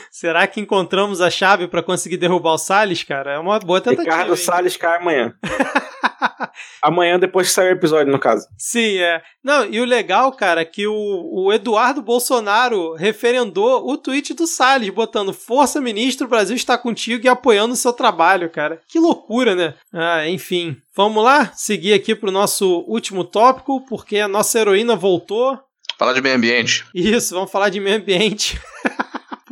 [0.10, 3.34] Será que encontramos a chave para conseguir derrubar o Salles, cara?
[3.34, 4.04] É uma boa tentativa.
[4.04, 4.38] Ricardo hein?
[4.38, 5.34] Salles cai amanhã.
[6.82, 8.48] amanhã, depois que sair o episódio, no caso.
[8.58, 9.22] Sim, é.
[9.44, 14.48] Não, e o legal, cara, é que o, o Eduardo Bolsonaro referendou o tweet do
[14.48, 18.82] Salles, botando Força Ministro, o Brasil está contigo e apoiando o seu trabalho, cara.
[18.88, 19.74] Que loucura, né?
[19.92, 20.78] Ah, enfim.
[20.96, 25.60] Vamos lá, seguir aqui pro nosso último tópico, porque a nossa heroína voltou.
[25.98, 26.86] Falar de meio ambiente.
[26.94, 28.60] Isso, vamos falar de meio ambiente.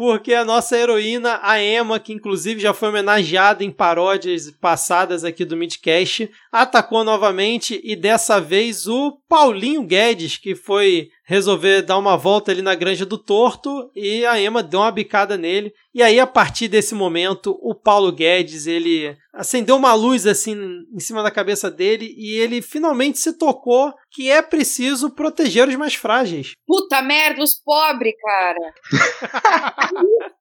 [0.02, 5.45] porque a nossa heroína, a Emma, que inclusive já foi homenageada em paródias passadas aqui
[5.45, 12.17] do Midcast, atacou novamente e dessa vez o Paulinho Guedes, que foi resolver dar uma
[12.17, 15.73] volta ali na Granja do Torto e a Emma deu uma bicada nele.
[15.95, 20.57] E aí, a partir desse momento, o Paulo Guedes, ele acendeu uma luz assim
[20.93, 25.75] em cima da cabeça dele e ele finalmente se tocou que é preciso proteger os
[25.77, 26.51] mais frágeis.
[26.67, 28.73] Puta merda, os pobres, cara.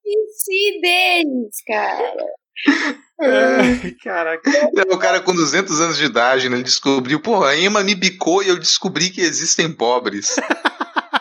[0.05, 2.26] Esqueci deles, cara.
[3.20, 4.51] É, caraca.
[4.93, 6.57] O cara com 200 anos de idade, né?
[6.57, 10.34] Ele descobriu, porra, a Emma me bicou e eu descobri que existem pobres.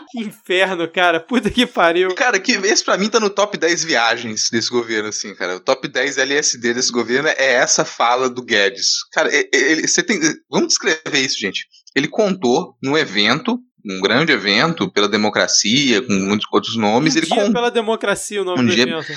[0.09, 1.19] Que inferno, cara.
[1.19, 2.13] Puta que pariu.
[2.15, 5.57] Cara, que esse pra mim tá no top 10 viagens desse governo, assim, cara.
[5.57, 9.03] O top 10 LSD desse governo é essa fala do Guedes.
[9.11, 10.19] Cara, ele, você tem.
[10.49, 11.67] Vamos descrever isso, gente.
[11.95, 17.15] Ele contou num evento um grande evento pela democracia, com muitos outros nomes.
[17.15, 18.83] Um ele dia pela democracia o nome um do dia...
[18.83, 19.13] evento.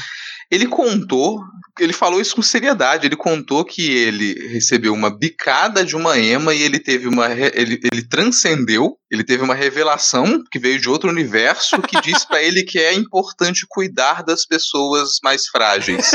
[0.52, 1.40] Ele contou,
[1.80, 3.06] ele falou isso com seriedade.
[3.06, 7.32] Ele contou que ele recebeu uma bicada de uma ema e ele teve uma.
[7.32, 12.42] Ele, ele transcendeu, ele teve uma revelação que veio de outro universo que disse para
[12.42, 16.10] ele que é importante cuidar das pessoas mais frágeis.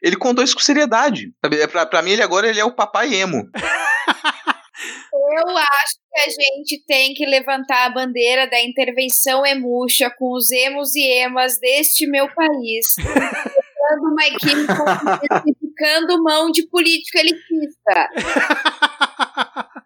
[0.00, 1.32] Ele contou isso com seriedade.
[1.44, 1.66] Sabe?
[1.66, 3.50] Pra, pra mim, ele agora ele é o papai emo.
[5.12, 10.50] Eu acho que a gente tem que levantar a bandeira da intervenção emuxa com os
[10.50, 12.86] emos e emas deste meu país.
[14.00, 14.66] uma equipe
[15.30, 18.08] justificando mão de político elitista.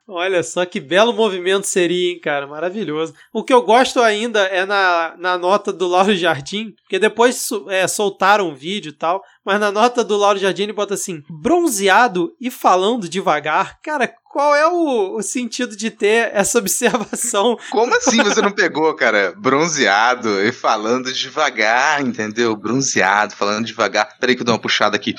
[0.06, 2.46] Olha só que belo movimento seria, hein, cara?
[2.46, 3.14] Maravilhoso.
[3.32, 7.88] O que eu gosto ainda é na, na nota do Lauro Jardim, porque depois é,
[7.88, 12.34] soltaram um vídeo e tal, mas na nota do Lauro Jardim ele bota assim: bronzeado
[12.38, 13.80] e falando devagar.
[13.82, 17.56] Cara, qual é o, o, sentido de ter essa observação?
[17.70, 19.32] Como assim você não pegou, cara?
[19.38, 22.54] Bronzeado e falando devagar, entendeu?
[22.54, 24.18] Bronzeado, falando devagar.
[24.18, 25.14] Peraí que eu dou uma puxada aqui.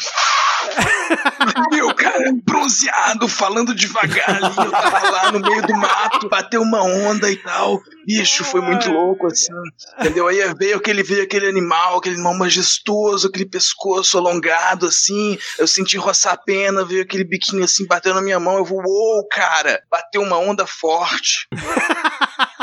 [1.72, 4.56] Meu, cara, bronzeado, falando devagar ali.
[4.58, 7.82] Eu tava lá no meio do mato, bateu uma onda e tal.
[8.06, 9.52] Bicho, foi muito louco, assim.
[10.00, 10.28] Entendeu?
[10.28, 15.38] Aí veio aquele, veio aquele animal, aquele animal majestoso, aquele pescoço alongado, assim.
[15.58, 18.58] Eu senti roçar a pena, veio aquele biquinho assim, bateu na minha mão.
[18.58, 21.48] Eu vou, uou, cara, bateu uma onda forte.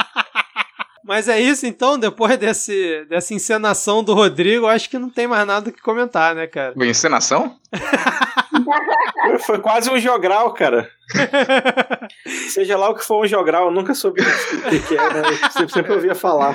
[1.05, 5.47] Mas é isso então, depois desse, dessa encenação do Rodrigo, acho que não tem mais
[5.47, 6.75] nada que comentar, né, cara?
[6.87, 7.59] Encenação?
[9.47, 10.91] Foi quase um jogral, cara.
[12.49, 15.23] Seja lá o que for um jogral, eu nunca soube o que, que é, né?
[15.51, 16.55] Sempre, sempre ouvia falar.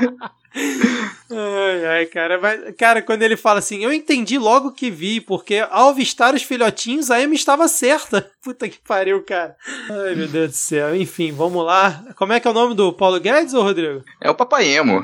[1.30, 2.40] Ai, ai, cara.
[2.40, 6.42] Mas, cara, quando ele fala assim, eu entendi logo que vi, porque ao avistar os
[6.42, 8.32] filhotinhos, a Amy estava certa.
[8.42, 9.56] Puta que pariu, cara.
[9.90, 10.96] Ai, meu Deus do céu.
[10.96, 12.04] Enfim, vamos lá.
[12.16, 14.04] Como é que é o nome do Paulo Guedes, ou Rodrigo?
[14.22, 15.04] É o Papai Emo.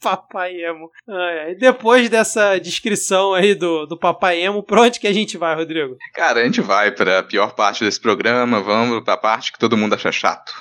[0.00, 0.90] Papai Emo.
[1.08, 1.54] Ai, ai.
[1.54, 5.96] Depois dessa descrição aí do, do Papai Emo, pra onde que a gente vai, Rodrigo?
[6.14, 9.94] Cara, a gente vai pra pior parte desse programa, vamos pra parte que todo mundo
[9.94, 10.52] acha chato.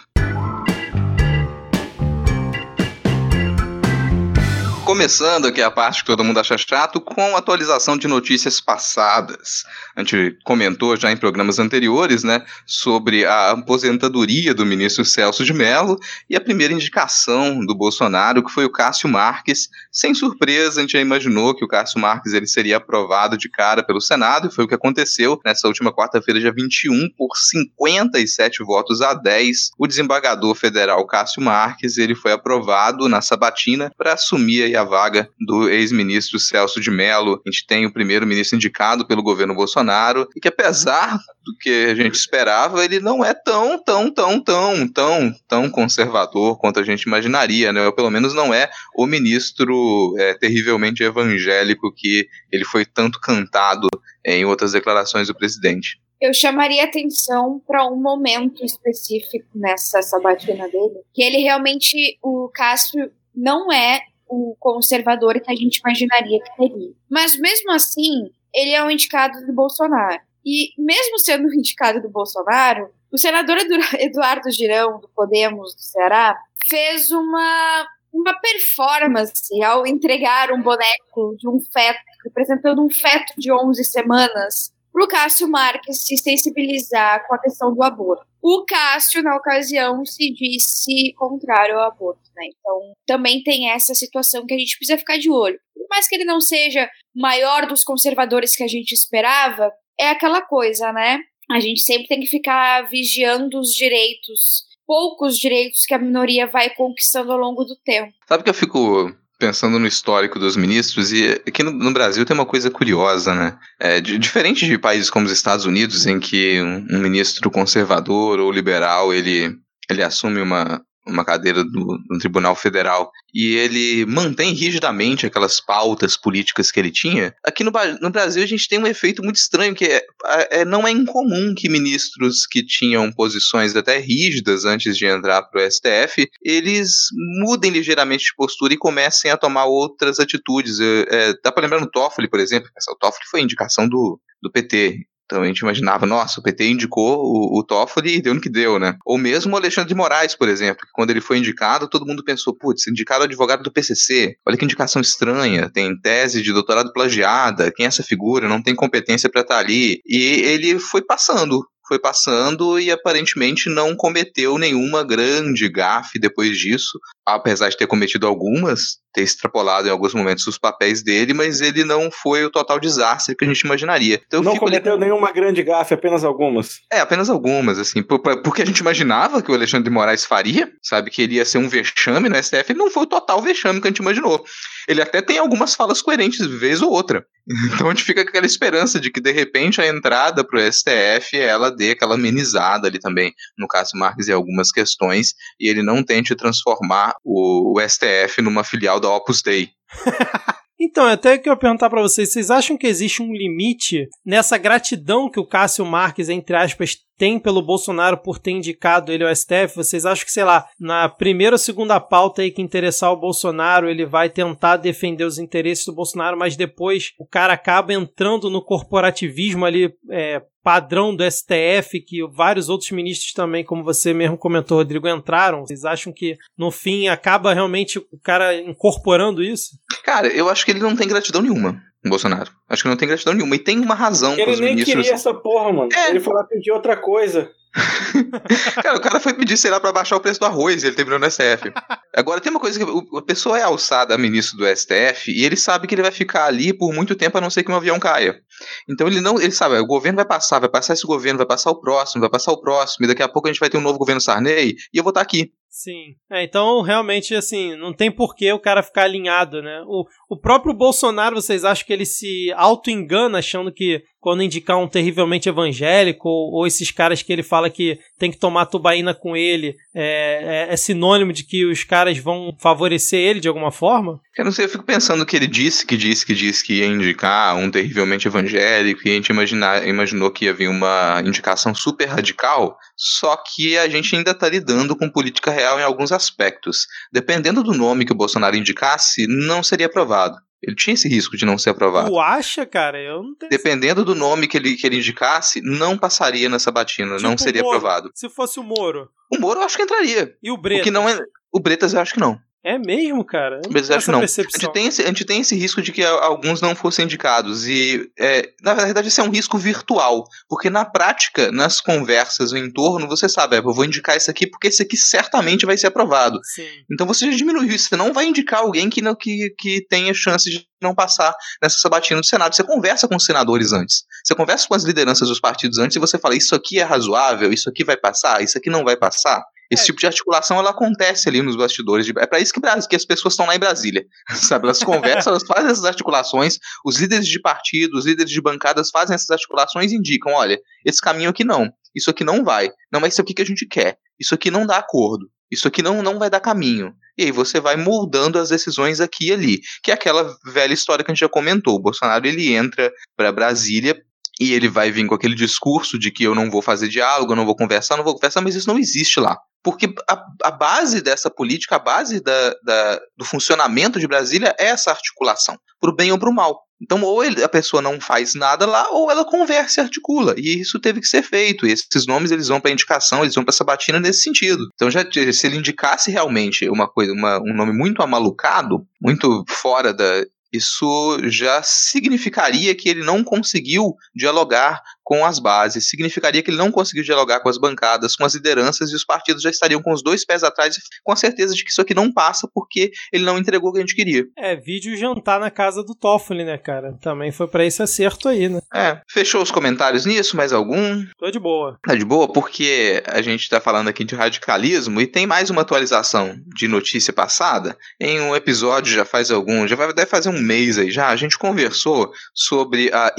[4.92, 9.64] Começando aqui a parte que todo mundo acha chato, com atualização de notícias passadas.
[9.96, 15.54] A gente comentou já em programas anteriores, né, sobre a aposentadoria do ministro Celso de
[15.54, 15.98] Mello
[16.30, 19.70] e a primeira indicação do Bolsonaro, que foi o Cássio Marques.
[19.90, 23.82] Sem surpresa, a gente já imaginou que o Cássio Marques ele seria aprovado de cara
[23.82, 29.02] pelo Senado, e foi o que aconteceu nessa última quarta-feira, dia 21, por 57 votos
[29.02, 29.72] a 10.
[29.80, 35.70] O desembargador federal Cássio Marques, ele foi aprovado na sabatina para assumir a vaga do
[35.70, 37.42] ex-ministro Celso de Mello.
[37.46, 41.96] A gente tem o primeiro-ministro indicado pelo governo Bolsonaro e que apesar do que a
[41.96, 47.04] gente esperava, ele não é tão, tão, tão, tão, tão, tão conservador quanto a gente
[47.04, 47.86] imaginaria, né?
[47.86, 53.88] Ou pelo menos não é o ministro é, terrivelmente evangélico que ele foi tanto cantado
[54.26, 56.00] em outras declarações do presidente.
[56.22, 63.12] Eu chamaria atenção para um momento específico nessa sabatina dele, que ele realmente, o Castro
[63.36, 64.02] não é
[64.32, 66.92] o conservador que a gente imaginaria que teria.
[67.10, 70.22] Mas mesmo assim, ele é um indicado do Bolsonaro.
[70.46, 73.58] E mesmo sendo um indicado do Bolsonaro, o senador
[74.00, 81.50] Eduardo Girão, do Podemos do Ceará, fez uma, uma performance ao entregar um boneco de
[81.50, 87.36] um feto, representando um feto de 11 semanas, para o Cássio Marques se sensibilizar com
[87.36, 88.26] a questão do aborto.
[88.42, 92.48] O Cássio, na ocasião, se disse contrário ao aborto, né?
[92.48, 95.60] Então, também tem essa situação que a gente precisa ficar de olho.
[95.76, 100.42] Por mais que ele não seja maior dos conservadores que a gente esperava, é aquela
[100.42, 101.20] coisa, né?
[101.50, 106.70] A gente sempre tem que ficar vigiando os direitos, poucos direitos que a minoria vai
[106.70, 108.14] conquistando ao longo do tempo.
[108.28, 112.36] Sabe que eu fico pensando no histórico dos ministros, e aqui no, no Brasil tem
[112.36, 113.58] uma coisa curiosa, né?
[113.80, 118.40] É, de, diferente de países como os Estados Unidos, em que um, um ministro conservador
[118.40, 119.58] ou liberal ele,
[119.90, 126.16] ele assume uma, uma cadeira do, no Tribunal Federal e ele mantém rigidamente aquelas pautas
[126.18, 127.72] políticas que ele tinha, aqui no,
[128.02, 130.06] no Brasil a gente tem um efeito muito estranho, que é,
[130.52, 135.66] é, não é incomum que ministros que tinham posições até rígidas antes de entrar para
[135.66, 137.08] o STF, eles
[137.40, 140.80] mudem ligeiramente de postura e comecem a tomar outras atitudes.
[140.80, 145.06] É, dá para lembrar no Toffoli, por exemplo, o Toffoli foi indicação do, do PT.
[145.32, 148.50] Então a gente imaginava, nossa, o PT indicou o, o Toffoli e deu no que
[148.50, 148.98] deu, né?
[149.06, 152.22] Ou mesmo o Alexandre de Moraes, por exemplo, que quando ele foi indicado, todo mundo
[152.22, 157.72] pensou, putz, indicado advogado do PCC, olha que indicação estranha, tem tese de doutorado plagiada,
[157.72, 160.02] quem é essa figura, não tem competência para estar tá ali.
[160.06, 167.00] E ele foi passando, foi passando e aparentemente não cometeu nenhuma grande gafe depois disso,
[167.26, 171.84] apesar de ter cometido algumas, ter extrapolado em alguns momentos os papéis dele, mas ele
[171.84, 174.22] não foi o total desastre que a gente imaginaria.
[174.26, 175.02] Então, não cometeu ali...
[175.02, 176.80] nenhuma grande gafe, apenas algumas.
[176.92, 181.10] É, apenas algumas, assim, porque a gente imaginava que o Alexandre de Moraes faria, sabe,
[181.10, 183.88] que ele ia ser um vexame no STF, ele não foi o total vexame que
[183.88, 184.44] a gente imaginou.
[184.88, 187.26] Ele até tem algumas falas coerentes, vez ou outra.
[187.74, 191.38] Então a gente fica com aquela esperança de que de repente a entrada pro STF
[191.38, 196.04] ela dê aquela amenizada ali também no Cássio Marques e algumas questões e ele não
[196.04, 199.70] tente transformar o, o STF numa filial da Opus Dei.
[200.84, 204.58] Então, até que eu ia perguntar para vocês, vocês acham que existe um limite nessa
[204.58, 209.36] gratidão que o Cássio Marques, entre aspas, tem pelo Bolsonaro por ter indicado ele ao
[209.36, 209.76] STF?
[209.76, 213.88] Vocês acham que, sei lá, na primeira ou segunda pauta aí que interessar o Bolsonaro,
[213.88, 218.66] ele vai tentar defender os interesses do Bolsonaro, mas depois o cara acaba entrando no
[218.66, 224.78] corporativismo ali é, padrão do STF, que vários outros ministros também, como você mesmo comentou,
[224.78, 225.66] Rodrigo, entraram.
[225.66, 229.72] Vocês acham que no fim acaba realmente o cara incorporando isso?
[230.04, 231.82] Cara, eu acho que ele não tem gratidão nenhuma.
[232.10, 232.52] Bolsonaro.
[232.68, 233.56] Acho que não tem gratidão nenhuma.
[233.56, 234.96] E tem uma razão Ele nem ministros...
[234.96, 235.90] queria essa porra, mano.
[235.94, 236.10] É.
[236.10, 237.52] Ele foi lá pedir outra coisa.
[238.84, 240.96] cara, o cara foi pedir, sei lá, pra baixar o preço do arroz e ele
[240.96, 241.72] terminou no STF.
[242.14, 245.56] Agora, tem uma coisa que a pessoa é alçada a ministro do STF e ele
[245.56, 248.00] sabe que ele vai ficar ali por muito tempo a não ser que um avião
[248.00, 248.42] caia.
[248.90, 251.72] Então ele não, ele sabe, o governo vai passar, vai passar esse governo, vai passar
[251.72, 253.82] o próximo, vai passar o próximo, e daqui a pouco a gente vai ter um
[253.82, 255.52] novo governo Sarney e eu vou estar aqui.
[255.72, 256.16] Sim.
[256.30, 259.82] É, então, realmente, assim, não tem porquê o cara ficar alinhado, né?
[259.88, 264.88] O, o próprio Bolsonaro, vocês acham que ele se auto-engana achando que quando indicar um
[264.88, 269.36] terrivelmente evangélico, ou, ou, esses caras que ele fala que tem que tomar tubaína com
[269.36, 274.22] ele, é, é, é, sinônimo de que os caras vão favorecer ele de alguma forma?
[274.38, 276.86] Eu não sei, eu fico pensando que ele disse, que disse, que disse que ia
[276.86, 282.06] indicar um terrivelmente evangélico, e a gente imaginar, imaginou que ia vir uma indicação super
[282.06, 286.86] radical, só que a gente ainda está lidando com política real em alguns aspectos.
[287.12, 290.36] Dependendo do nome que o Bolsonaro indicasse, não seria aprovado.
[290.62, 292.10] Ele tinha esse risco de não ser aprovado.
[292.10, 293.02] Tu acha, cara?
[293.02, 297.18] Eu não tenho Dependendo do nome que ele, que ele indicasse, não passaria nessa batina,
[297.18, 298.12] tipo não seria aprovado.
[298.14, 299.10] Se fosse o Moro.
[299.32, 300.36] O Moro eu acho que entraria.
[300.42, 300.82] E o Bretas?
[300.82, 301.20] O que não é.
[301.52, 302.40] O Bretas eu acho que não.
[302.64, 303.60] É mesmo, cara?
[303.72, 304.22] Mas acho que não.
[304.22, 307.68] A gente, tem esse, a gente tem esse risco de que alguns não fossem indicados.
[307.68, 310.24] E, é, na verdade, esse é um risco virtual.
[310.48, 314.46] Porque na prática, nas conversas, no entorno, você sabe, é, eu vou indicar esse aqui
[314.46, 316.40] porque esse aqui certamente vai ser aprovado.
[316.44, 316.68] Sim.
[316.92, 317.90] Então você já diminuiu isso.
[317.90, 321.80] Você não vai indicar alguém que, não, que, que tenha chance de não passar nessa
[321.80, 322.56] sabatina do Senado.
[322.56, 324.04] Você conversa com os senadores antes.
[324.24, 327.52] Você conversa com as lideranças dos partidos antes e você fala: isso aqui é razoável,
[327.52, 329.44] isso aqui vai passar, isso aqui não vai passar.
[329.72, 329.86] Esse é.
[329.86, 332.06] tipo de articulação ela acontece ali nos bastidores.
[332.06, 332.14] De...
[332.18, 332.60] É para isso que,
[332.90, 334.06] que, as pessoas estão lá em Brasília.
[334.36, 334.66] Sabe?
[334.66, 336.60] Elas conversam, elas fazem essas articulações.
[336.86, 341.02] Os líderes de partido, os líderes de bancadas fazem essas articulações e indicam: olha, esse
[341.02, 341.72] caminho aqui não.
[341.96, 342.70] Isso aqui não vai.
[342.92, 343.98] Não, mas isso aqui que a gente quer.
[344.20, 345.30] Isso aqui não dá acordo.
[345.50, 346.94] Isso aqui não, não vai dar caminho.
[347.18, 349.60] E aí você vai moldando as decisões aqui e ali.
[349.84, 351.76] Que é aquela velha história que a gente já comentou.
[351.76, 354.02] O Bolsonaro ele entra para Brasília
[354.42, 357.36] e ele vai vir com aquele discurso de que eu não vou fazer diálogo, eu
[357.36, 359.38] não vou conversar, não vou conversar, mas isso não existe lá.
[359.64, 364.70] Porque a, a base dessa política, a base da, da, do funcionamento de Brasília é
[364.70, 366.60] essa articulação, pro bem ou pro mal.
[366.82, 370.34] Então, ou ele, a pessoa não faz nada lá, ou ela conversa e articula.
[370.36, 371.68] E isso teve que ser feito.
[371.68, 374.68] E esses nomes eles vão para indicação, eles vão para batina nesse sentido.
[374.74, 379.94] Então, já se ele indicasse realmente uma coisa, uma, um nome muito amalucado, muito fora
[379.94, 386.58] da, isso já significaria que ele não conseguiu dialogar com as bases, significaria que ele
[386.58, 389.92] não conseguiu dialogar com as bancadas, com as lideranças, e os partidos já estariam com
[389.92, 393.24] os dois pés atrás, com a certeza de que isso aqui não passa porque ele
[393.24, 394.26] não entregou o que a gente queria.
[394.38, 396.98] É, vídeo jantar na casa do Toffoli, né, cara?
[397.02, 398.62] Também foi para esse acerto aí, né?
[398.74, 401.04] É, fechou os comentários nisso, mais algum?
[401.18, 401.78] Tô de boa.
[401.84, 405.62] Tá de boa, porque a gente tá falando aqui de radicalismo e tem mais uma
[405.62, 407.78] atualização de notícia passada.
[408.00, 411.16] Em um episódio, já faz algum, já vai deve fazer um mês aí já, a
[411.16, 413.14] gente conversou sobre a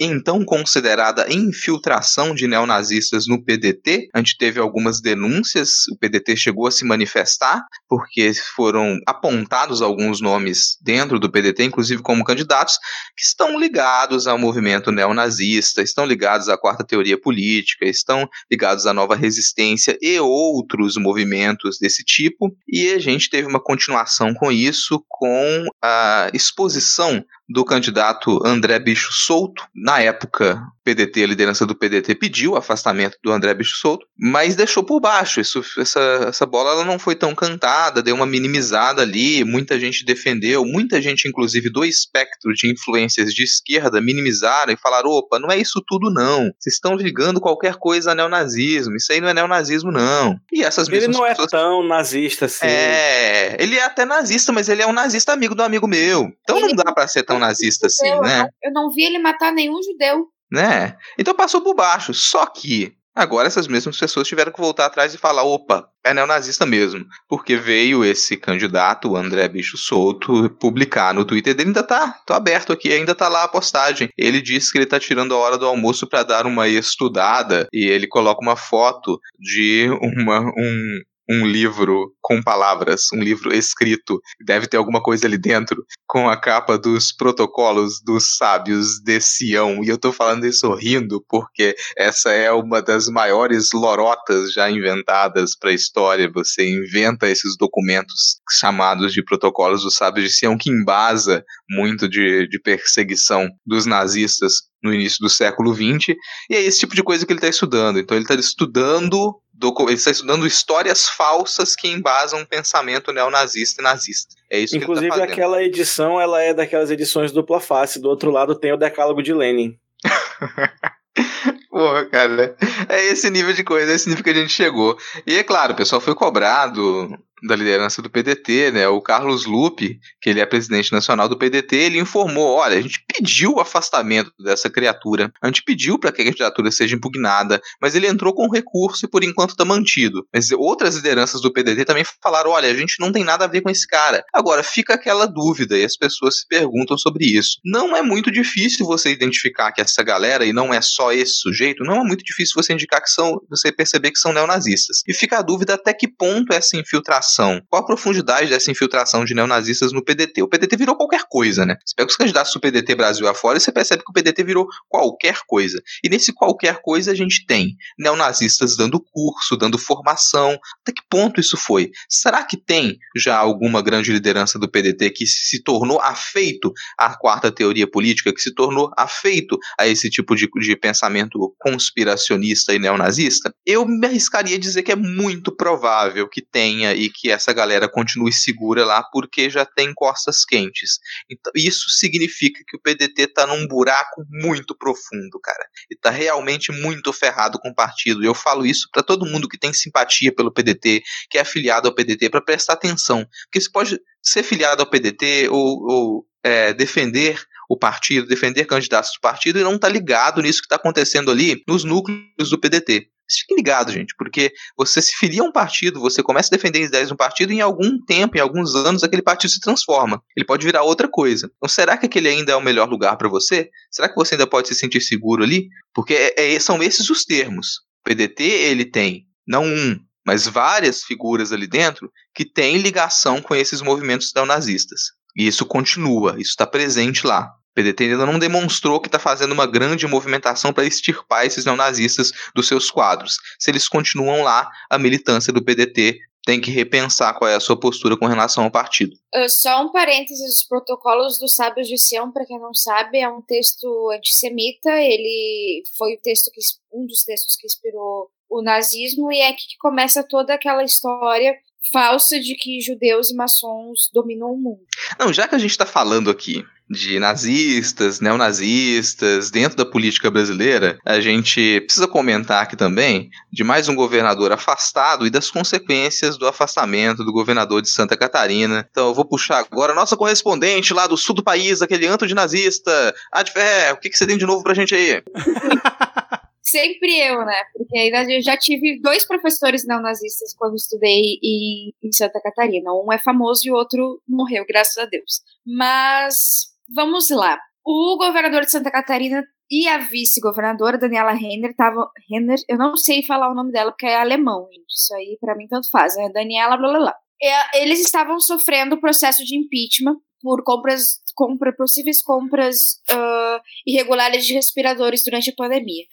[0.00, 4.08] então considerada infiltração de neonazistas no PDT.
[4.14, 10.20] A gente teve algumas denúncias, o PDT chegou a se manifestar, porque foram apontados alguns
[10.20, 12.78] nomes dentro do PDT, inclusive como candidatos,
[13.16, 18.92] que estão ligados ao movimento neonazista, estão ligados à quarta teoria política, estão ligados à
[18.92, 22.54] nova resistência e outros movimentos desse tipo.
[22.68, 29.12] E a gente teve uma continuação com isso, com a exposição do candidato André Bicho
[29.12, 29.62] Souto.
[29.74, 34.54] Na época, PDT, a liderança do PDT pediu o afastamento do André Bicho Souto, mas
[34.54, 35.40] deixou por baixo.
[35.40, 40.04] Isso, essa, essa bola ela não foi tão cantada, deu uma minimizada ali, muita gente
[40.04, 45.50] defendeu, muita gente, inclusive do espectro de influências de esquerda, minimizaram e falaram: opa, não
[45.50, 46.50] é isso tudo não.
[46.58, 48.96] Vocês estão ligando qualquer coisa a neonazismo.
[48.96, 50.38] Isso aí não é neonazismo, não.
[50.52, 51.52] E essas Ele não é pessoas...
[51.52, 52.66] é tão nazista assim.
[52.66, 56.30] É, ele é até nazista, mas ele é um nazista amigo do amigo meu.
[56.42, 56.68] Então ele...
[56.68, 58.48] não dá para ser tão tão nazista assim, eu, né?
[58.62, 60.26] Eu não vi ele matar nenhum judeu.
[60.50, 60.96] Né?
[61.18, 62.14] Então passou por baixo.
[62.14, 66.66] Só que Agora essas mesmas pessoas tiveram que voltar atrás e falar: opa, é neonazista
[66.66, 67.06] mesmo.
[67.28, 72.32] Porque veio esse candidato, o André Bicho Solto, publicar no Twitter dele, ainda tá, tô
[72.32, 74.08] aberto aqui, ainda tá lá a postagem.
[74.18, 77.86] Ele disse que ele tá tirando a hora do almoço para dar uma estudada e
[77.86, 84.66] ele coloca uma foto de uma, um, um livro com palavras, um livro escrito, deve
[84.66, 89.82] ter alguma coisa ali dentro, com a capa dos protocolos dos sábios de Sião.
[89.82, 95.56] E eu tô falando isso rindo, porque essa é uma das maiores lorotas já inventadas
[95.58, 96.30] para a história.
[96.32, 102.48] Você inventa esses documentos chamados de protocolos dos sábios de Sião, que embasa muito de,
[102.48, 104.54] de perseguição dos nazistas
[104.84, 106.14] no início do século XX,
[106.50, 107.98] e é esse tipo de coisa que ele está estudando.
[107.98, 109.40] Então ele está estudando
[109.88, 114.34] ele está estudando histórias falsas que embasam um pensamento neonazista e nazista.
[114.50, 118.00] É isso Inclusive, que ele tá aquela edição, ela é daquelas edições dupla face.
[118.00, 119.78] Do outro lado tem o decálogo de Lenin.
[121.70, 122.56] Porra, cara.
[122.88, 124.98] É esse nível de coisa, é esse nível que a gente chegou.
[125.26, 127.16] E é claro, o pessoal foi cobrado
[127.46, 128.88] da liderança do PDT, né?
[128.88, 133.04] O Carlos Lupe, que ele é presidente nacional do PDT, ele informou: olha, a gente
[133.06, 137.94] pediu o afastamento dessa criatura, a gente pediu para que a candidatura seja impugnada, mas
[137.94, 140.26] ele entrou com recurso e por enquanto está mantido.
[140.32, 143.60] Mas outras lideranças do PDT também falaram: olha, a gente não tem nada a ver
[143.60, 144.24] com esse cara.
[144.32, 147.58] Agora, fica aquela dúvida e as pessoas se perguntam sobre isso.
[147.64, 151.84] Não é muito difícil você identificar que essa galera, e não é só esse sujeito,
[151.84, 155.02] não é muito difícil você indicar que são, você perceber que são neonazistas.
[155.06, 157.60] E fica a dúvida até que ponto essa infiltração infiltração?
[157.68, 160.42] Qual a profundidade dessa infiltração de neonazistas no PDT?
[160.42, 161.76] O PDT virou qualquer coisa, né?
[161.84, 164.66] Você pega os candidatos do PDT Brasil afora e você percebe que o PDT virou
[164.88, 165.80] qualquer coisa.
[166.02, 170.58] E nesse qualquer coisa a gente tem neonazistas dando curso, dando formação.
[170.82, 171.90] Até que ponto isso foi?
[172.08, 177.50] Será que tem já alguma grande liderança do PDT que se tornou afeito à quarta
[177.50, 183.52] teoria política, que se tornou afeito a esse tipo de, de pensamento conspiracionista e neonazista?
[183.66, 187.88] Eu me arriscaria a dizer que é muito provável que tenha e que essa galera
[187.88, 190.98] continue segura lá porque já tem costas quentes.
[191.30, 195.66] Então, isso significa que o PDT está num buraco muito profundo, cara.
[195.90, 198.22] E está realmente muito ferrado com o partido.
[198.22, 201.88] E eu falo isso para todo mundo que tem simpatia pelo PDT, que é afiliado
[201.88, 203.26] ao PDT, para prestar atenção.
[203.44, 209.12] Porque você pode ser filiado ao PDT ou, ou é, defender o partido, defender candidatos
[209.14, 213.08] do partido e não tá ligado nisso que está acontecendo ali nos núcleos do PDT.
[213.30, 216.88] Fique ligado, gente, porque você se filia a um partido, você começa a defender as
[216.88, 220.22] ideias de um partido e em algum tempo, em alguns anos, aquele partido se transforma.
[220.36, 221.50] Ele pode virar outra coisa.
[221.56, 223.70] Então, será que aquele ainda é o melhor lugar para você?
[223.90, 225.68] Será que você ainda pode se sentir seguro ali?
[225.94, 227.78] Porque é, é, são esses os termos.
[228.00, 233.54] O PDT, ele tem, não um, mas várias figuras ali dentro que têm ligação com
[233.54, 235.00] esses movimentos neonazistas.
[235.36, 237.50] E isso continua, isso está presente lá.
[237.74, 242.68] PDT ainda não demonstrou que está fazendo uma grande movimentação para extirpar esses neonazistas dos
[242.68, 243.38] seus quadros.
[243.58, 247.78] Se eles continuam lá, a militância do PDT tem que repensar qual é a sua
[247.78, 249.16] postura com relação ao partido.
[249.34, 253.28] Uh, só um parênteses, os protocolos dos sábios de Sião, para quem não sabe, é
[253.28, 256.60] um texto antissemita, ele foi o texto que,
[256.92, 261.56] um dos textos que inspirou o nazismo e é aqui que começa toda aquela história
[261.92, 264.80] falsa de que judeus e maçons dominam o mundo.
[265.18, 270.98] Não, já que a gente está falando aqui de nazistas, neonazistas, dentro da política brasileira,
[271.04, 276.46] a gente precisa comentar aqui também de mais um governador afastado e das consequências do
[276.46, 278.86] afastamento do governador de Santa Catarina.
[278.90, 282.26] Então eu vou puxar agora a nossa correspondente lá do sul do país, aquele anto
[282.26, 283.14] de nazista.
[283.32, 285.22] Advé, o que, que você tem de novo pra gente aí?
[286.74, 287.62] sempre eu, né?
[287.72, 292.92] Porque ainda eu já tive dois professores neonazistas quando estudei em, em Santa Catarina.
[292.92, 295.40] Um é famoso e o outro morreu, graças a Deus.
[295.64, 297.56] Mas vamos lá.
[297.86, 302.06] O governador de Santa Catarina e a vice-governadora, Daniela Renner, estavam.
[302.28, 304.90] Renner, eu não sei falar o nome dela porque é alemão, gente.
[304.90, 306.28] Isso aí para mim tanto faz, né?
[306.32, 307.14] Daniela, blá blá blá.
[307.40, 314.54] E, eles estavam sofrendo processo de impeachment por compras, compra, possíveis compras uh, irregulares de
[314.54, 316.04] respiradores durante a pandemia.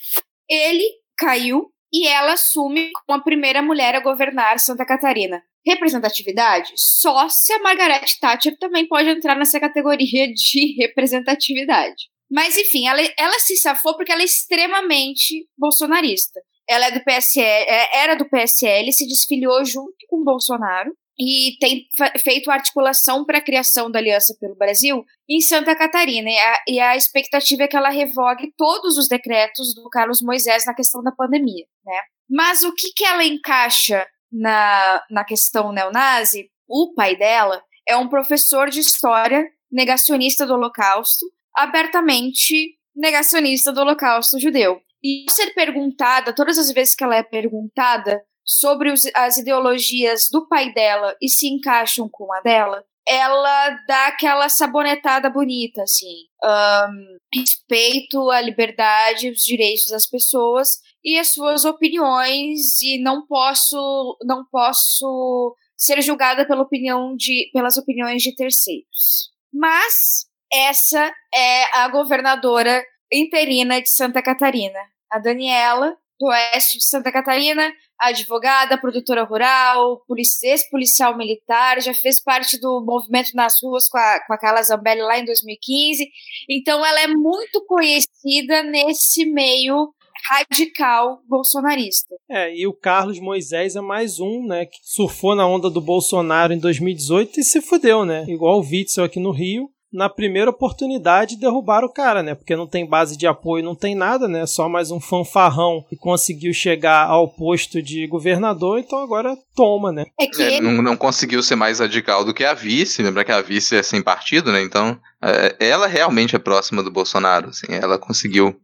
[0.51, 0.83] Ele
[1.17, 5.41] caiu e ela assume como a primeira mulher a governar Santa Catarina.
[5.65, 6.73] Representatividade?
[6.75, 12.09] Só se a Margaret Thatcher também pode entrar nessa categoria de representatividade.
[12.29, 16.39] Mas enfim, ela, ela se safou porque ela é extremamente bolsonarista.
[16.67, 20.91] Ela é do PSL, é, era do PSL, se desfiliou junto com Bolsonaro
[21.23, 26.27] e tem feito articulação para a criação da Aliança pelo Brasil em Santa Catarina.
[26.27, 30.65] E a, e a, expectativa é que ela revogue todos os decretos do Carlos Moisés
[30.65, 31.63] na questão da pandemia.
[31.85, 31.99] Né?
[32.27, 36.49] Mas o que, que ela encaixa na, na questão neonazi?
[36.67, 41.23] O pai dela é um professor de história negacionista do Holocausto,
[41.55, 44.81] abertamente negacionista do Holocausto judeu.
[45.03, 50.47] E ser perguntada, todas as vezes que ela é perguntada sobre os, as ideologias do
[50.47, 56.25] pai dela e se encaixam com a dela, ela dá aquela sabonetada bonita, assim.
[56.43, 64.17] Um, respeito à liberdade, os direitos das pessoas e as suas opiniões e não posso
[64.23, 69.31] não posso ser julgada pela opinião de, pelas opiniões de terceiros.
[69.51, 74.79] Mas essa é a governadora interina de Santa Catarina,
[75.09, 80.03] a Daniela, do oeste de Santa Catarina, advogada, produtora rural,
[80.43, 85.01] ex-policial militar, já fez parte do movimento nas ruas com a, com a Carla Zambelli
[85.01, 86.07] lá em 2015.
[86.47, 89.91] Então ela é muito conhecida nesse meio
[90.29, 92.15] radical bolsonarista.
[92.29, 96.53] É, e o Carlos Moisés é mais um, né, que surfou na onda do Bolsonaro
[96.53, 98.25] em 2018 e se fudeu, né?
[98.27, 99.71] Igual o Witzel aqui no Rio.
[99.91, 102.33] Na primeira oportunidade derrubaram o cara, né?
[102.33, 104.45] Porque não tem base de apoio, não tem nada, né?
[104.45, 110.05] Só mais um fanfarrão que conseguiu chegar ao posto de governador, então agora toma, né?
[110.19, 113.31] É que é, não, não, conseguiu ser mais radical do que a vice, lembra que
[113.31, 114.61] a vice é sem partido, né?
[114.61, 118.55] Então, é, ela realmente é próxima do Bolsonaro, assim, ela conseguiu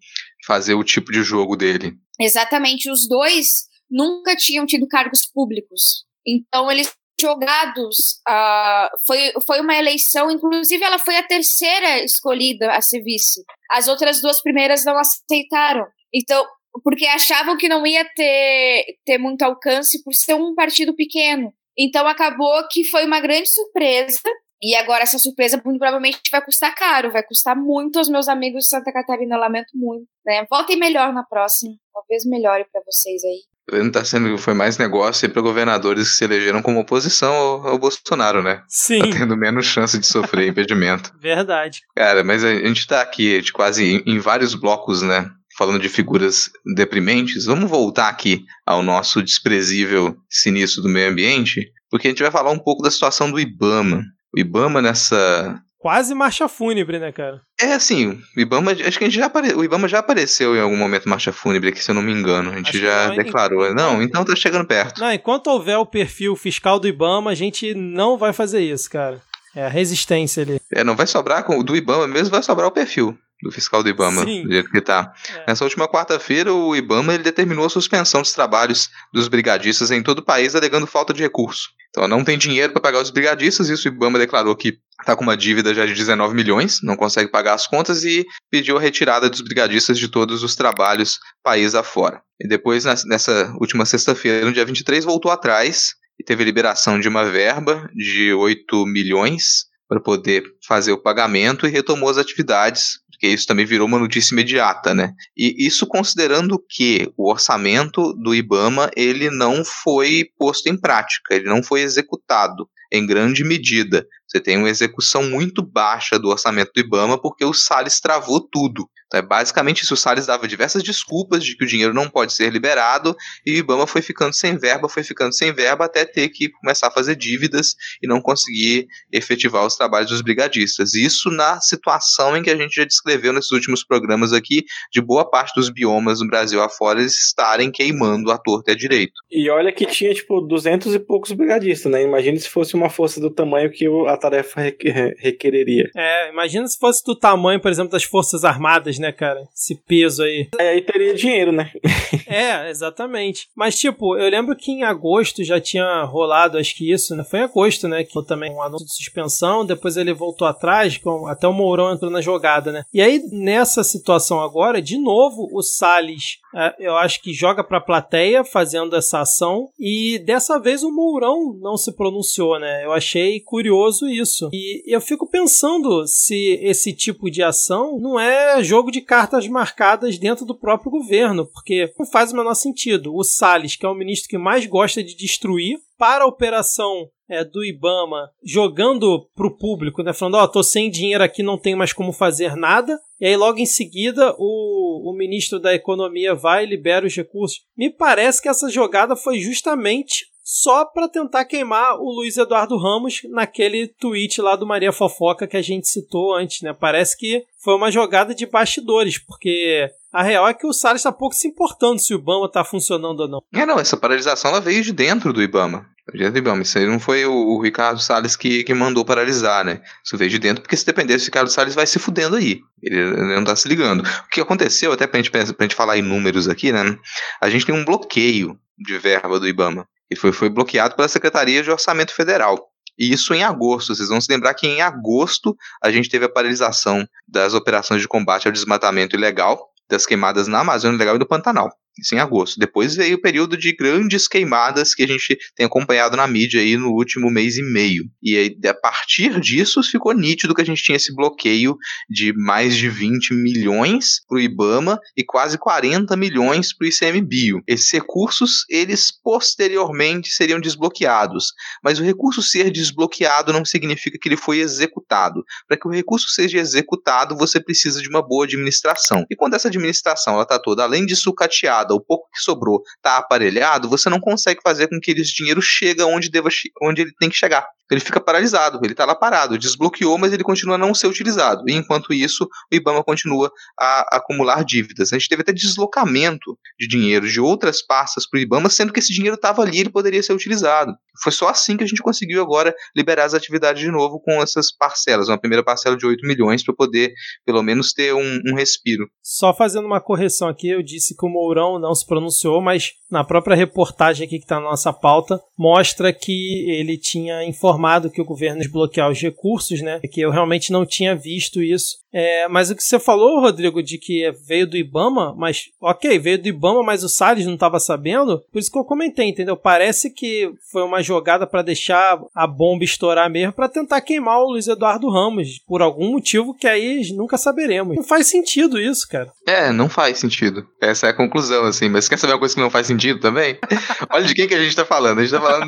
[0.45, 1.93] fazer o tipo de jogo dele.
[2.19, 6.05] Exatamente, os dois nunca tinham tido cargos públicos.
[6.25, 8.21] Então eles jogados.
[8.27, 13.43] Uh, foi, foi uma eleição, inclusive ela foi a terceira escolhida a ser vice.
[13.71, 15.85] As outras duas primeiras não aceitaram.
[16.13, 16.45] Então,
[16.83, 21.53] porque achavam que não ia ter, ter muito alcance por ser um partido pequeno.
[21.77, 24.21] Então acabou que foi uma grande surpresa
[24.61, 28.63] e agora essa surpresa muito provavelmente vai custar caro, vai custar muito aos meus amigos
[28.63, 30.07] de Santa Catarina, lamento muito.
[30.25, 30.45] Né?
[30.49, 33.56] Voltem melhor na próxima, talvez melhore para vocês aí.
[33.71, 37.77] Não tá sendo foi mais negócio para governadores que se elegeram como oposição ao, ao
[37.77, 38.61] Bolsonaro, né?
[38.67, 38.99] Sim.
[38.99, 41.11] Tá tendo menos chance de sofrer impedimento.
[41.19, 41.81] Verdade.
[41.95, 45.29] Cara, mas a gente tá aqui de quase em, em vários blocos, né?
[45.57, 52.07] falando de figuras deprimentes, vamos voltar aqui ao nosso desprezível sinistro do meio ambiente, porque
[52.07, 54.03] a gente vai falar um pouco da situação do IBAMA.
[54.35, 55.59] O Ibama nessa.
[55.79, 57.41] Quase marcha fúnebre, né, cara?
[57.61, 59.53] É assim, o Ibama, acho que a gente já apare...
[59.53, 62.51] o Ibama já apareceu em algum momento marcha fúnebre aqui, se eu não me engano.
[62.51, 63.63] A gente acho já não, declarou.
[63.63, 63.77] Enquanto...
[63.77, 64.99] Não, então tá chegando perto.
[64.99, 69.21] Não, enquanto houver o perfil fiscal do Ibama, a gente não vai fazer isso, cara.
[69.55, 70.59] É a resistência ali.
[70.73, 73.89] É, não vai sobrar com do Ibama mesmo, vai sobrar o perfil do fiscal do
[73.89, 74.43] IBAMA, Sim.
[74.43, 75.13] do jeito que está.
[75.35, 75.45] É.
[75.47, 80.19] Nessa última quarta-feira, o IBAMA ele determinou a suspensão dos trabalhos dos brigadistas em todo
[80.19, 81.69] o país, alegando falta de recurso.
[81.89, 85.23] Então, não tem dinheiro para pagar os brigadistas, isso o IBAMA declarou que está com
[85.23, 89.29] uma dívida já de 19 milhões, não consegue pagar as contas e pediu a retirada
[89.29, 92.21] dos brigadistas de todos os trabalhos país afora.
[92.39, 97.23] E depois, nessa última sexta-feira, no dia 23, voltou atrás e teve liberação de uma
[97.23, 103.47] verba de 8 milhões para poder fazer o pagamento e retomou as atividades porque isso
[103.47, 105.11] também virou uma notícia imediata, né?
[105.35, 111.45] E isso considerando que o orçamento do IBAMA ele não foi posto em prática, ele
[111.45, 114.05] não foi executado em grande medida.
[114.27, 118.87] Você tem uma execução muito baixa do orçamento do IBAMA porque o Salles travou tudo.
[119.07, 119.93] Então, é basicamente isso.
[119.93, 123.15] O Salles dava diversas desculpas de que o dinheiro não pode ser liberado
[123.45, 126.87] e o IBAMA foi ficando sem verba, foi ficando sem verba até ter que começar
[126.87, 130.93] a fazer dívidas e não conseguir efetivar os trabalhos dos brigadistas.
[130.93, 135.29] Isso na situação em que a gente já descreveu nesses últimos programas aqui, de boa
[135.29, 139.13] parte dos biomas no Brasil afora eles estarem queimando a torta e a direito.
[139.31, 142.03] E olha que tinha, tipo, duzentos e poucos brigadistas, né?
[142.03, 145.89] Imagine se fosse uma força do tamanho que a tarefa requereria.
[145.95, 149.47] É, imagina se fosse do tamanho, por exemplo, das Forças Armadas, né, cara?
[149.55, 150.49] Esse peso aí.
[150.59, 151.71] É, aí teria dinheiro, né?
[152.27, 153.47] é, exatamente.
[153.55, 157.23] Mas, tipo, eu lembro que em agosto já tinha rolado, acho que isso, né?
[157.23, 158.03] Foi em agosto, né?
[158.03, 161.93] Que foi também um anúncio de suspensão, depois ele voltou atrás, com, até o Mourão
[161.93, 162.83] entrou na jogada, né?
[162.93, 167.81] E aí, nessa situação agora, de novo, o Salles, é, eu acho que joga pra
[167.81, 172.85] plateia fazendo essa ação, e dessa vez o Mourão não se pronunciou, né?
[172.85, 174.49] Eu achei curioso isso.
[174.53, 180.17] E eu fico pensando se esse tipo de ação não é jogo de cartas marcadas
[180.17, 183.15] dentro do próprio governo, porque não faz o menor sentido.
[183.15, 187.43] O Salles, que é o ministro que mais gosta de destruir, para a operação é,
[187.43, 191.57] do Ibama, jogando para o público, né, falando: Ó, oh, tô sem dinheiro aqui, não
[191.57, 192.97] tenho mais como fazer nada.
[193.19, 197.61] E aí, logo em seguida, o, o ministro da Economia vai e libera os recursos.
[197.75, 203.19] Me parece que essa jogada foi justamente só para tentar queimar o Luiz Eduardo Ramos
[203.29, 206.71] naquele tweet lá do Maria Fofoca que a gente citou antes, né?
[206.71, 211.11] Parece que foi uma jogada de bastidores, porque a real é que o Salles está
[211.11, 213.43] pouco se importando se o Ibama está funcionando ou não.
[213.53, 215.85] É, não, essa paralisação ela veio de dentro do Ibama.
[216.13, 216.61] Do Ibama.
[216.61, 219.81] Isso aí não foi o, o Ricardo Salles que, que mandou paralisar, né?
[220.01, 222.61] Isso veio de dentro, porque se depender do Ricardo Salles, vai se fudendo aí.
[222.81, 223.99] Ele, ele não tá se ligando.
[223.99, 226.97] O que aconteceu, até pra gente, pra gente falar em números aqui, né?
[227.41, 229.85] A gente tem um bloqueio de verba do Ibama.
[230.09, 232.69] E foi, foi bloqueado pela Secretaria de Orçamento Federal.
[232.97, 233.95] E isso em agosto.
[233.95, 238.07] Vocês vão se lembrar que em agosto a gente teve a paralisação das operações de
[238.07, 241.71] combate ao desmatamento ilegal, das queimadas na Amazônia Legal e do Pantanal.
[241.99, 242.59] Isso em agosto.
[242.59, 246.77] Depois veio o período de grandes queimadas que a gente tem acompanhado na mídia aí
[246.77, 248.05] no último mês e meio.
[248.21, 251.77] E aí, a partir disso, ficou nítido que a gente tinha esse bloqueio
[252.09, 257.61] de mais de 20 milhões para o IBAMA e quase 40 milhões para o ICMBio.
[257.67, 261.53] Esses recursos, eles posteriormente seriam desbloqueados.
[261.83, 265.43] Mas o recurso ser desbloqueado não significa que ele foi executado.
[265.67, 269.25] Para que o recurso seja executado, você precisa de uma boa administração.
[269.29, 273.89] E quando essa administração está toda, além de sucateada, o pouco que sobrou está aparelhado,
[273.89, 276.49] você não consegue fazer com que esse dinheiro chegue onde, deva,
[276.81, 277.65] onde ele tem que chegar.
[277.89, 281.63] Ele fica paralisado, ele está lá parado, desbloqueou, mas ele continua a não ser utilizado.
[281.67, 285.13] E enquanto isso, o IBAMA continua a, acumular dívidas.
[285.13, 288.99] A gente teve até deslocamento de dinheiro de outras pastas para o IBAMA, sendo que
[288.99, 290.93] esse dinheiro estava ali, ele poderia ser utilizado.
[291.23, 294.71] Foi só assim que a gente conseguiu agora liberar as atividades de novo com essas
[294.71, 297.11] parcelas, uma primeira parcela de 8 milhões para poder,
[297.45, 299.07] pelo menos, ter um, um respiro.
[299.23, 303.23] Só fazendo uma correção aqui, eu disse que o Mourão não se pronunciou, mas na
[303.23, 307.76] própria reportagem aqui que está na nossa pauta, mostra que ele tinha informado
[308.09, 309.99] que o governo desbloquear os recursos, né?
[310.11, 311.97] Que eu realmente não tinha visto isso.
[312.13, 316.41] É, mas o que você falou, Rodrigo, de que veio do Ibama, mas ok, veio
[316.41, 319.55] do Ibama, mas o Salles não estava sabendo, por isso que eu comentei, entendeu?
[319.55, 324.51] Parece que foi uma jogada para deixar a bomba estourar mesmo, para tentar queimar o
[324.51, 327.95] Luiz Eduardo Ramos, por algum motivo que aí nunca saberemos.
[327.95, 329.31] Não faz sentido isso, cara.
[329.45, 330.65] É, não faz sentido.
[330.81, 331.89] Essa é a conclusão, assim.
[331.89, 333.59] Mas quer saber uma coisa que não faz sentido também?
[334.11, 335.19] Olha de quem que a gente tá falando.
[335.19, 335.67] A gente tá falando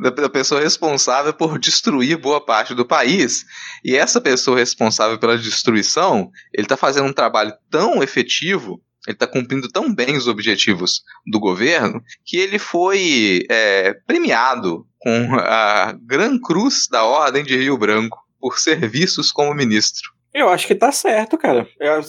[0.00, 3.46] da, da pessoa responsável por destruir boa parte do país.
[3.82, 9.26] E essa pessoa responsável pela destruição ele está fazendo um trabalho tão efetivo, ele está
[9.26, 16.38] cumprindo tão bem os objetivos do governo, que ele foi é, premiado com a Gran
[16.38, 20.10] Cruz da Ordem de Rio Branco por serviços como ministro.
[20.34, 21.66] Eu acho que tá certo, cara.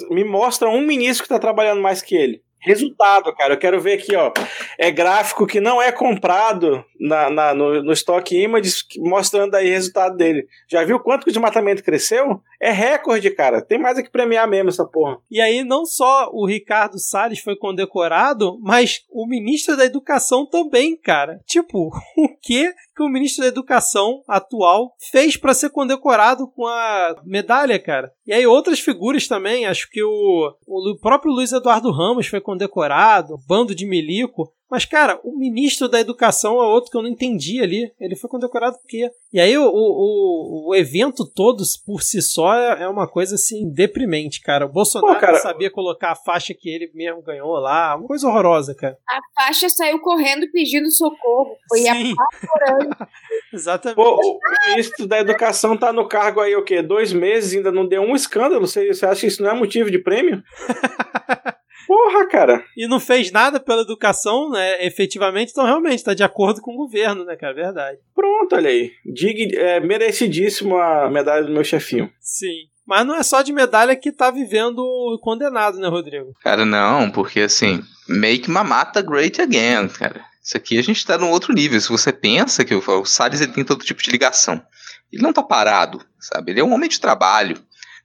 [0.09, 2.43] Me mostra um ministro que está trabalhando mais que ele.
[2.61, 3.53] Resultado, cara.
[3.53, 4.31] Eu quero ver aqui, ó.
[4.77, 9.73] É gráfico que não é comprado na, na no, no Stock Images, mostrando aí o
[9.73, 10.47] resultado dele.
[10.69, 12.41] Já viu quanto que o desmatamento cresceu?
[12.61, 13.61] É recorde, cara.
[13.61, 15.17] Tem mais é que premiar mesmo essa porra.
[15.29, 20.95] E aí, não só o Ricardo Salles foi condecorado, mas o ministro da Educação também,
[20.95, 21.39] cara.
[21.45, 27.15] Tipo, o que que o ministro da Educação atual fez para ser condecorado com a
[27.25, 28.13] medalha, cara?
[28.27, 29.65] E aí, outras figuras também.
[29.65, 34.51] Acho que o, o próprio Luiz Eduardo Ramos foi condecorado, bando de milico.
[34.69, 37.91] Mas, cara, o ministro da Educação é outro que eu não entendi ali.
[37.99, 39.11] Ele foi condecorado por quê?
[39.33, 43.69] E aí, o, o, o evento todo, por si só, é, é uma coisa, assim,
[43.69, 44.65] deprimente, cara.
[44.65, 45.39] O Bolsonaro Pô, cara...
[45.39, 47.97] sabia colocar a faixa que ele mesmo ganhou lá.
[47.97, 48.97] Uma coisa horrorosa, cara.
[49.09, 51.57] A faixa saiu correndo pedindo socorro.
[51.67, 52.13] Foi Sim.
[52.13, 53.07] a
[53.53, 53.97] Exatamente.
[53.97, 54.39] Pô, o
[54.69, 56.81] ministro da Educação tá no cargo aí, o quê?
[56.81, 58.65] Dois meses, ainda não deu um escândalo.
[58.65, 60.41] Você, você acha que isso não é motivo de prêmio?
[61.87, 62.63] Porra, cara.
[62.75, 64.85] E não fez nada pela educação, né?
[64.85, 67.53] Efetivamente, então realmente está de acordo com o governo, né, cara?
[67.53, 67.99] Verdade.
[68.15, 68.91] Pronto, olha aí.
[69.05, 72.11] Dig, é, merecidíssimo a medalha do meu chefinho.
[72.19, 72.69] Sim.
[72.85, 74.83] Mas não é só de medalha que tá vivendo
[75.21, 76.33] condenado, né, Rodrigo?
[76.41, 80.25] Cara, não, porque assim, make mamata great again, cara.
[80.43, 81.79] Isso aqui a gente tá num outro nível.
[81.79, 84.61] Se você pensa que o Salles ele tem todo tipo de ligação,
[85.11, 86.51] ele não tá parado, sabe?
[86.51, 87.61] Ele é um homem de trabalho.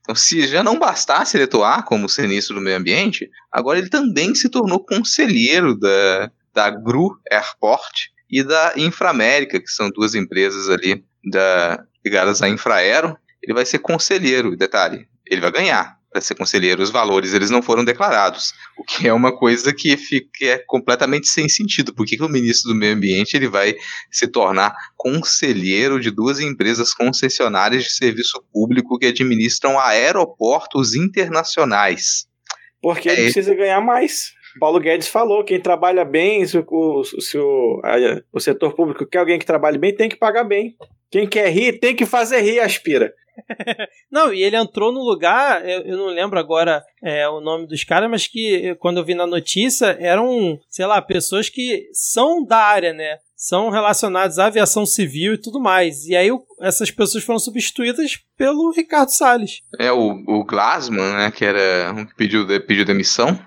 [0.07, 4.33] Então, se já não bastasse ele atuar como sinistro do meio ambiente, agora ele também
[4.33, 11.03] se tornou conselheiro da, da GRU Airport e da Inframérica, que são duas empresas ali
[11.29, 13.17] da, ligadas à Infraero.
[13.43, 17.61] Ele vai ser conselheiro, detalhe, ele vai ganhar, para ser conselheiro, os valores eles não
[17.61, 21.93] foram declarados, o que é uma coisa que fica é completamente sem sentido.
[21.93, 23.75] Por que, que o ministro do Meio Ambiente ele vai
[24.11, 32.25] se tornar conselheiro de duas empresas concessionárias de serviço público que administram aeroportos internacionais?
[32.81, 34.31] Porque ele é, precisa ganhar mais.
[34.59, 37.81] Paulo Guedes falou: quem trabalha bem, se o, se o,
[38.33, 40.75] o setor público quer alguém que trabalhe bem, tem que pagar bem.
[41.11, 43.13] Quem quer rir, tem que fazer rir, aspira.
[44.11, 47.83] não, e ele entrou no lugar, eu, eu não lembro agora é, o nome dos
[47.83, 52.57] caras, mas que quando eu vi na notícia eram, sei lá, pessoas que são da
[52.57, 53.17] área, né?
[53.35, 56.05] São relacionadas à aviação civil e tudo mais.
[56.05, 56.29] E aí
[56.59, 59.61] essas pessoas foram substituídas pelo Ricardo Salles.
[59.79, 60.45] É, o, o
[60.91, 63.39] né, que era um que pediu, pediu demissão,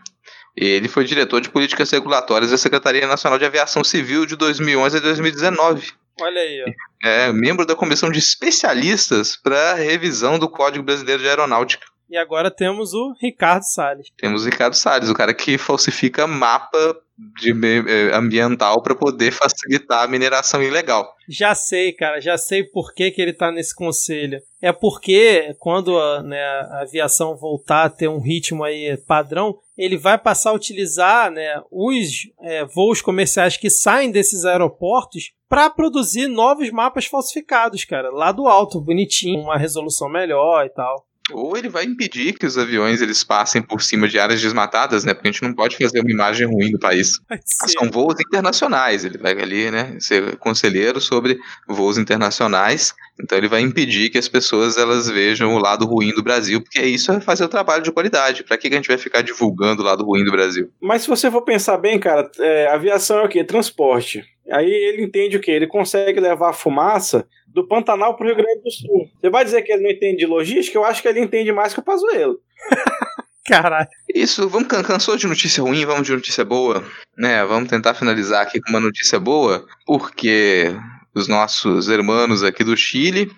[0.57, 5.01] ele foi diretor de políticas regulatórias da Secretaria Nacional de Aviação Civil de 2011 a
[5.01, 5.93] 2019.
[6.20, 7.08] Olha aí, ó.
[7.08, 11.86] É membro da comissão de especialistas para revisão do Código Brasileiro de Aeronáutica.
[12.10, 14.08] E agora temos o Ricardo Salles.
[14.18, 16.96] Temos o Ricardo Salles, o cara que falsifica mapa
[17.40, 21.14] de eh, ambiental para poder facilitar a mineração ilegal.
[21.28, 24.40] Já sei, cara, já sei por que, que ele tá nesse conselho.
[24.60, 29.96] É porque quando a, né, a aviação voltar a ter um ritmo aí padrão, ele
[29.96, 36.28] vai passar a utilizar né, os é, voos comerciais que saem desses aeroportos para produzir
[36.28, 41.04] novos mapas falsificados, cara, lá do alto, bonitinho, uma resolução melhor e tal.
[41.32, 45.14] Ou ele vai impedir que os aviões eles passem por cima de áreas desmatadas, né?
[45.14, 47.18] Porque a gente não pode fazer uma imagem ruim do país.
[47.44, 49.04] São voos internacionais.
[49.04, 49.96] Ele vai ali, né?
[49.98, 52.94] Ser conselheiro sobre voos internacionais.
[53.22, 56.80] Então ele vai impedir que as pessoas elas vejam o lado ruim do Brasil, porque
[56.80, 58.44] isso é fazer o trabalho de qualidade.
[58.44, 60.70] Para que a gente vai ficar divulgando o lado ruim do Brasil?
[60.80, 63.44] Mas se você for pensar bem, cara, é, aviação é o quê?
[63.44, 64.24] Transporte.
[64.53, 65.53] Aí ele entende o quê?
[65.53, 69.09] Ele consegue levar fumaça do Pantanal pro Rio Grande do Sul.
[69.20, 70.76] Você vai dizer que ele não entende de logística?
[70.76, 72.38] Eu acho que ele entende mais que o Pazuello.
[73.46, 73.88] Caralho.
[74.14, 76.84] Isso, vamos cansou de notícia ruim, vamos de notícia boa,
[77.16, 77.44] né?
[77.44, 80.72] Vamos tentar finalizar aqui com uma notícia boa, porque
[81.14, 83.30] os nossos irmãos aqui do Chile,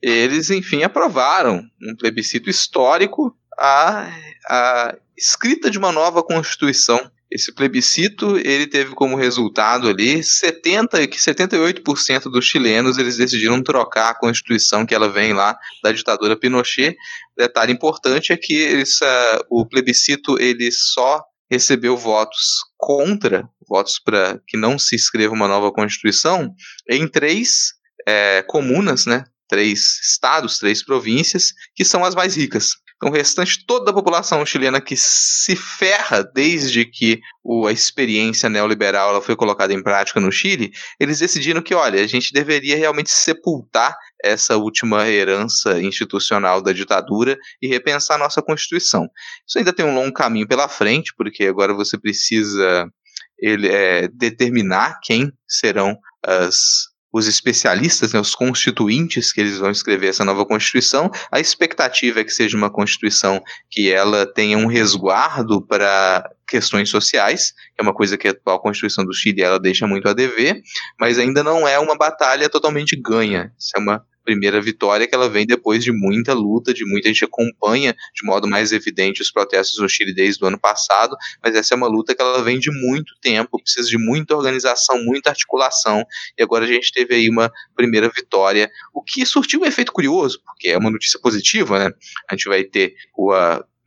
[0.00, 4.08] eles enfim aprovaram um plebiscito histórico a,
[4.48, 11.16] a escrita de uma nova constituição esse plebiscito ele teve como resultado ali 70 que
[11.16, 16.96] 78% dos chilenos eles decidiram trocar a constituição que ela vem lá da ditadura Pinochet.
[17.36, 18.82] Detalhe importante é que
[19.48, 25.72] o plebiscito ele só recebeu votos contra, votos para que não se escreva uma nova
[25.72, 26.52] constituição
[26.88, 27.74] em três
[28.06, 29.24] é, comunas, né?
[29.50, 32.70] Três estados, três províncias, que são as mais ricas.
[33.00, 38.46] Então, o restante, toda a população chilena que se ferra desde que o, a experiência
[38.50, 40.70] neoliberal ela foi colocada em prática no Chile,
[41.00, 47.38] eles decidiram que, olha, a gente deveria realmente sepultar essa última herança institucional da ditadura
[47.62, 49.08] e repensar nossa Constituição.
[49.48, 52.86] Isso ainda tem um longo caminho pela frente, porque agora você precisa
[53.38, 60.08] ele, é, determinar quem serão as os especialistas, né, os constituintes que eles vão escrever
[60.08, 61.10] essa nova constituição.
[61.30, 67.52] A expectativa é que seja uma constituição que ela tenha um resguardo para questões sociais,
[67.52, 70.60] que é uma coisa que a atual constituição do Chile ela deixa muito a dever,
[70.98, 73.52] mas ainda não é uma batalha totalmente ganha.
[73.58, 77.24] Isso é uma primeira vitória que ela vem depois de muita luta, de muita gente
[77.24, 81.74] acompanha de modo mais evidente os protestos no Chile desde o ano passado, mas essa
[81.74, 86.04] é uma luta que ela vem de muito tempo, precisa de muita organização, muita articulação,
[86.38, 90.40] e agora a gente teve aí uma primeira vitória, o que surtiu um efeito curioso,
[90.44, 91.94] porque é uma notícia positiva, né?
[92.28, 93.32] A gente vai ter o,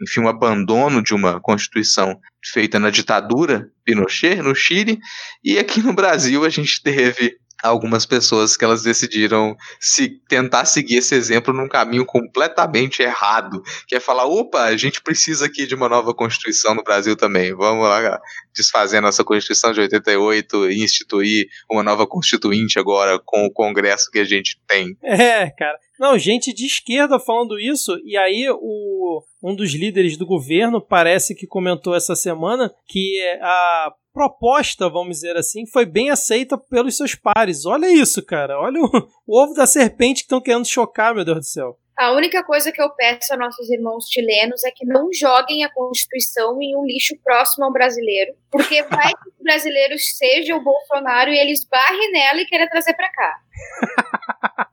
[0.02, 5.00] enfim, o abandono de uma constituição feita na ditadura Pinochet no Chile,
[5.44, 10.98] e aqui no Brasil a gente teve algumas pessoas que elas decidiram se tentar seguir
[10.98, 15.74] esse exemplo num caminho completamente errado, que é falar, opa, a gente precisa aqui de
[15.74, 17.56] uma nova constituição no Brasil também.
[17.56, 18.20] Vamos lá
[18.54, 24.20] desfazer nossa constituição de 88 e instituir uma nova constituinte agora com o Congresso que
[24.20, 24.98] a gente tem.
[25.04, 25.78] É, cara.
[26.04, 31.34] Não, gente de esquerda falando isso, e aí o, um dos líderes do governo parece
[31.34, 37.16] que comentou essa semana que a proposta, vamos dizer assim, foi bem aceita pelos seus
[37.16, 37.66] pares.
[37.66, 38.60] Olha isso, cara.
[38.60, 38.90] Olha o,
[39.26, 41.80] o ovo da serpente que estão querendo chocar, meu Deus do céu.
[41.98, 45.72] A única coisa que eu peço a nossos irmãos chilenos é que não joguem a
[45.72, 51.30] Constituição em um lixo próximo ao brasileiro, porque vai que os brasileiros sejam o Bolsonaro
[51.30, 53.40] e eles barrem nela e queiram trazer para cá.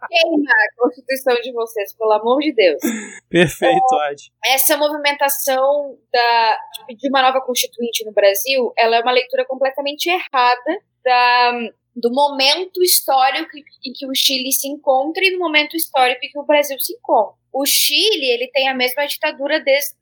[0.08, 2.80] Queima a Constituição de vocês, pelo amor de Deus.
[3.28, 4.22] Perfeito, então, Ad.
[4.46, 6.58] Essa movimentação da,
[6.88, 11.52] de uma nova Constituinte no Brasil, ela é uma leitura completamente errada da
[11.94, 13.50] do momento histórico
[13.84, 16.94] em que o Chile se encontra e do momento histórico em que o Brasil se
[16.94, 17.34] encontra.
[17.52, 19.96] O Chile, ele tem a mesma ditadura desde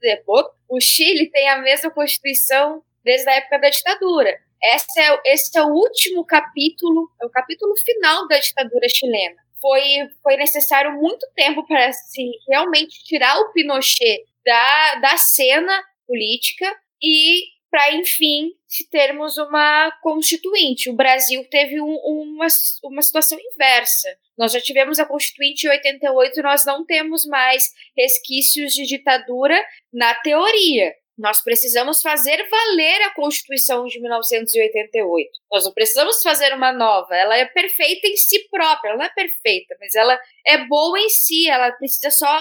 [0.68, 4.39] o Chile tem a mesma constituição desde a época da ditadura.
[4.62, 9.36] Esse é, esse é o último capítulo, é o capítulo final da ditadura chilena.
[9.61, 9.82] Foi,
[10.22, 16.66] foi necessário muito tempo para se realmente tirar o Pinochet da, da cena política
[17.03, 18.53] e para, enfim,
[18.90, 20.90] termos uma constituinte.
[20.90, 22.47] O Brasil teve um, uma,
[22.85, 24.09] uma situação inversa.
[24.36, 27.65] Nós já tivemos a Constituinte em 88 e nós não temos mais
[27.97, 29.61] resquícios de ditadura
[29.93, 30.95] na teoria.
[31.19, 35.31] Nós precisamos fazer valer a Constituição de 1988.
[35.51, 37.16] Nós não precisamos fazer uma nova.
[37.16, 38.90] Ela é perfeita em si própria.
[38.90, 40.16] Ela não é perfeita, mas ela
[40.47, 41.49] é boa em si.
[41.49, 42.40] Ela precisa só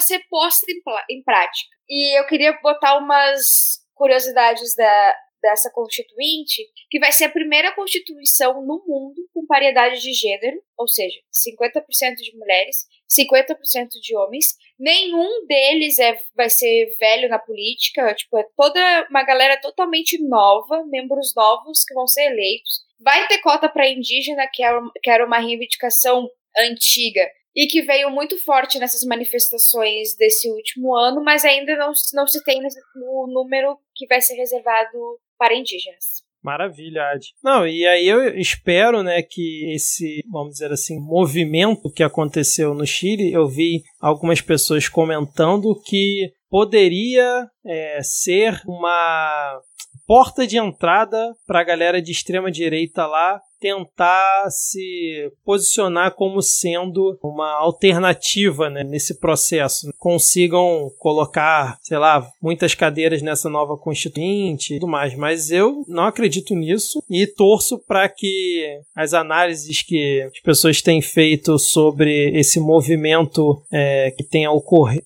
[0.00, 0.82] ser posta em,
[1.16, 1.74] em prática.
[1.88, 8.54] E eu queria botar umas curiosidades da, dessa constituinte, que vai ser a primeira constituição
[8.64, 14.54] no mundo com paridade de gênero, ou seja, 50% de mulheres, 50% de homens.
[14.78, 20.84] Nenhum deles é, vai ser velho na política, tipo, é toda uma galera totalmente nova,
[20.86, 22.86] membros novos que vão ser eleitos.
[23.00, 28.10] Vai ter cota para indígena, que era, que era uma reivindicação antiga e que veio
[28.10, 32.60] muito forte nessas manifestações desse último ano, mas ainda não, não se tem
[32.94, 36.22] o número que vai ser reservado para indígenas.
[36.40, 37.26] Maravilha, Ad.
[37.42, 42.86] Não, e aí eu espero, né, que esse, vamos dizer assim, movimento que aconteceu no
[42.86, 49.60] Chile, eu vi algumas pessoas comentando que poderia é, ser uma
[50.06, 57.18] porta de entrada para a galera de extrema direita lá tentar se posicionar como sendo
[57.22, 59.90] uma alternativa né, nesse processo.
[59.98, 65.14] Consigam colocar, sei lá, muitas cadeiras nessa nova constituinte e tudo mais.
[65.14, 71.00] Mas eu não acredito nisso e torço para que as análises que as pessoas têm
[71.00, 74.50] feito sobre esse movimento é, que, tenha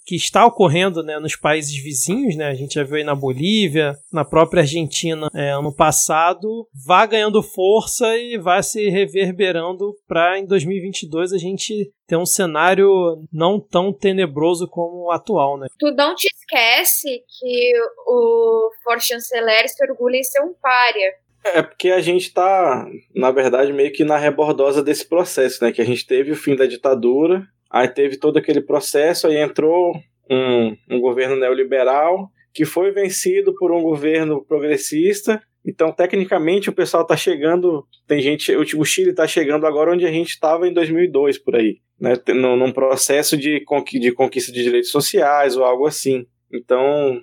[0.04, 3.96] que está ocorrendo né, nos países vizinhos, né, a gente já viu aí na Bolívia,
[4.12, 10.44] na própria Argentina é, ano passado, vá ganhando força e vai se reverberando para em
[10.44, 12.88] 2022 a gente ter um cenário
[13.32, 15.68] não tão tenebroso como o atual, né?
[15.78, 17.72] Tu não te esquece que
[18.06, 21.14] o For Chanceler se orgulha em ser um párea.
[21.44, 25.72] É porque a gente está, na verdade, meio que na rebordosa desse processo, né?
[25.72, 29.92] Que a gente teve o fim da ditadura, aí teve todo aquele processo, aí entrou
[30.30, 37.02] um, um governo neoliberal que foi vencido por um governo progressista então, tecnicamente, o pessoal
[37.02, 37.86] está chegando.
[38.06, 38.54] Tem gente.
[38.56, 41.78] O Chile está chegando agora onde a gente estava em 2002, por aí.
[42.00, 46.26] Né, num processo de, de conquista de direitos sociais ou algo assim.
[46.52, 47.20] Então,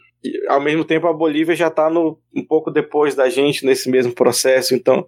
[0.48, 4.74] ao mesmo tempo, a Bolívia já está um pouco depois da gente nesse mesmo processo.
[4.74, 5.06] Então,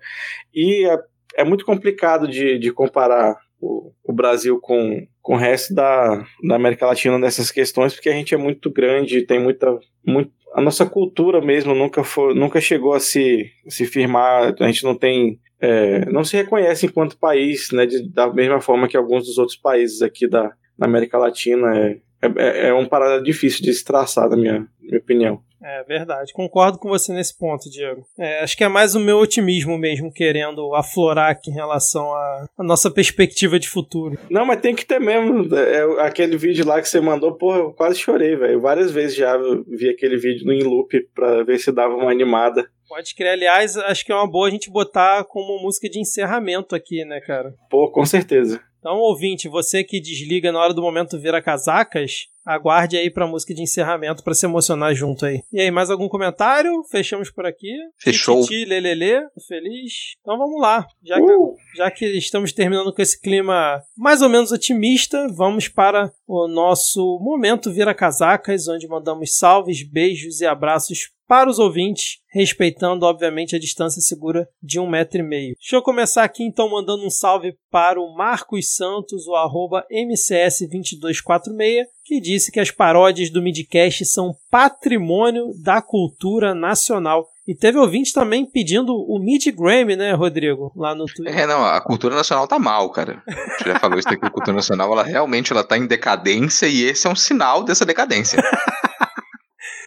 [0.54, 0.98] e é,
[1.38, 6.56] é muito complicado de, de comparar o, o, Brasil com, com o resto da, da
[6.56, 10.86] América Latina nessas questões, porque a gente é muito grande, tem muita, muito, a nossa
[10.86, 15.40] cultura mesmo nunca, foi, nunca chegou a se, se firmar, a gente não tem.
[15.60, 19.58] É, não se reconhece enquanto país, né, de, da mesma forma que alguns dos outros
[19.58, 21.78] países aqui da, da América Latina.
[21.78, 25.42] É, é, é um parada difícil de se traçar, na minha, minha opinião.
[25.64, 28.04] É verdade, concordo com você nesse ponto, Diego.
[28.18, 32.48] É, acho que é mais o meu otimismo mesmo querendo aflorar aqui em relação à,
[32.60, 34.18] nossa perspectiva de futuro.
[34.30, 35.56] Não, mas tem que ter mesmo.
[35.56, 38.60] É, aquele vídeo lá que você mandou, porra, eu quase chorei, velho.
[38.60, 39.38] Várias vezes já
[39.68, 42.68] vi aquele vídeo no in loop pra ver se dava uma animada.
[42.90, 43.34] Pode crer.
[43.34, 47.22] Aliás, acho que é uma boa a gente botar como música de encerramento aqui, né,
[47.22, 47.54] cara?
[47.70, 48.60] Pô, com certeza.
[48.82, 53.54] Então, ouvinte, você que desliga na hora do momento vira casacas, aguarde aí pra música
[53.54, 55.44] de encerramento para se emocionar junto aí.
[55.54, 56.84] E aí, mais algum comentário?
[56.90, 57.72] Fechamos por aqui.
[58.00, 58.42] Fechou.
[58.42, 60.16] Titi, lelele, feliz.
[60.22, 60.88] Então vamos lá.
[61.04, 61.56] Já que, uh!
[61.76, 67.20] já que estamos terminando com esse clima mais ou menos otimista, vamos para o nosso
[67.22, 73.60] momento vira casacas, onde mandamos salves, beijos e abraços para os ouvintes, respeitando, obviamente, a
[73.60, 75.56] distância segura de um metro e meio.
[75.58, 81.86] Deixa eu começar aqui, então, mandando um salve para o Marcos Santos, o arroba MCS2246,
[82.04, 87.30] que disse que as paródias do Midcast são patrimônio da cultura nacional.
[87.48, 90.74] E teve ouvinte também pedindo o Mid Grammy, né, Rodrigo?
[90.76, 91.34] Lá no Twitter.
[91.34, 93.24] É, não, a cultura nacional tá mal, cara.
[93.26, 96.66] A gente já falou isso aqui, a cultura nacional, ela realmente ela tá em decadência
[96.66, 98.38] e esse é um sinal dessa decadência.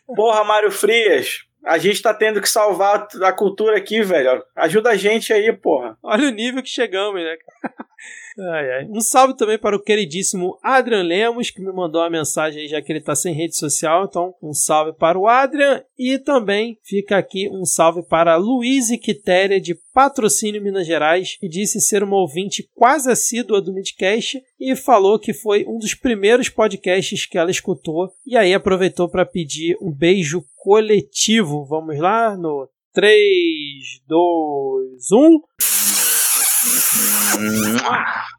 [0.07, 4.43] Porra, Mário Frias, a gente tá tendo que salvar a cultura aqui, velho.
[4.55, 5.97] Ajuda a gente aí, porra.
[6.03, 7.37] Olha o nível que chegamos, né?
[8.37, 8.87] Ai, ai.
[8.91, 12.83] Um salve também para o queridíssimo Adrian Lemos, que me mandou uma mensagem aí, já
[12.83, 14.05] que ele está sem rede social.
[14.05, 15.83] Então, um salve para o Adrian.
[15.97, 21.81] E também fica aqui um salve para Luiz Quitéria, de Patrocínio Minas Gerais, que disse
[21.81, 27.27] ser uma ouvinte quase assídua do Midcast e falou que foi um dos primeiros podcasts
[27.27, 28.13] que ela escutou.
[28.27, 31.67] E aí aproveitou para pedir um beijo coletivo.
[31.67, 33.15] Vamos lá no 3,
[34.09, 35.41] 2, 1.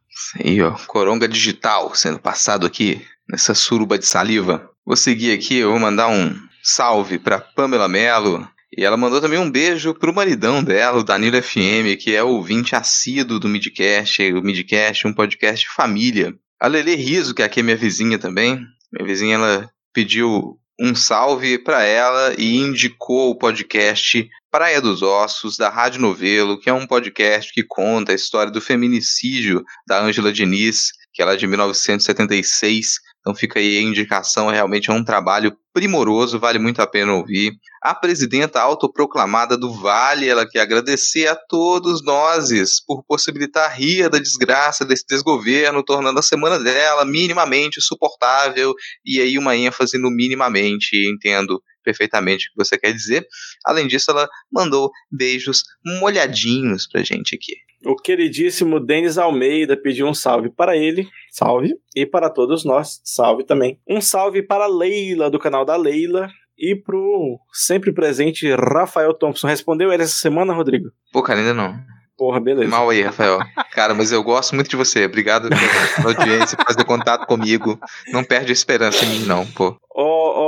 [0.09, 0.71] Isso aí, ó.
[0.87, 2.99] Coronga digital sendo passado aqui
[3.29, 4.67] nessa suruba de saliva.
[4.83, 8.47] Vou seguir aqui, eu vou mandar um salve pra Pamela Mello.
[8.75, 12.75] E ela mandou também um beijo pro maridão dela, o Danilo FM, que é ouvinte
[12.75, 16.33] assíduo do Midcast, o Midcast, um podcast família.
[16.59, 18.59] A Lele Riso, que aqui é minha vizinha também.
[18.91, 25.57] Minha vizinha, ela pediu um salve para ela e indicou o podcast Praia dos Ossos,
[25.57, 30.31] da Rádio Novelo, que é um podcast que conta a história do feminicídio da Ângela
[30.31, 35.57] Diniz, que ela é de 1976, Então fica aí a indicação, realmente é um trabalho
[35.73, 37.53] primoroso, vale muito a pena ouvir.
[37.81, 42.49] A presidenta autoproclamada do Vale, ela quer agradecer a todos nós
[42.85, 48.73] por possibilitar a ria da desgraça desse desgoverno, tornando a semana dela minimamente suportável,
[49.05, 53.25] e aí uma ênfase no minimamente, entendo perfeitamente o que você quer dizer.
[53.63, 55.63] Além disso, ela mandou beijos
[56.01, 57.53] molhadinhos pra gente aqui.
[57.85, 63.43] O queridíssimo Denis Almeida pediu um salve para ele, salve, e para todos nós, salve
[63.43, 63.79] também.
[63.87, 69.47] Um salve para Leila, do canal da Leila, e pro sempre presente Rafael Thompson.
[69.47, 70.89] Respondeu ele essa semana, Rodrigo?
[71.11, 71.77] Pô, cara, ainda não.
[72.17, 72.69] Porra, beleza.
[72.69, 73.39] Mal aí, Rafael.
[73.73, 75.05] Cara, mas eu gosto muito de você.
[75.05, 77.77] Obrigado pela audiência, por fazer contato comigo.
[78.07, 79.77] Não perde a esperança em mim, não, pô.
[79.93, 80.44] Ô, oh,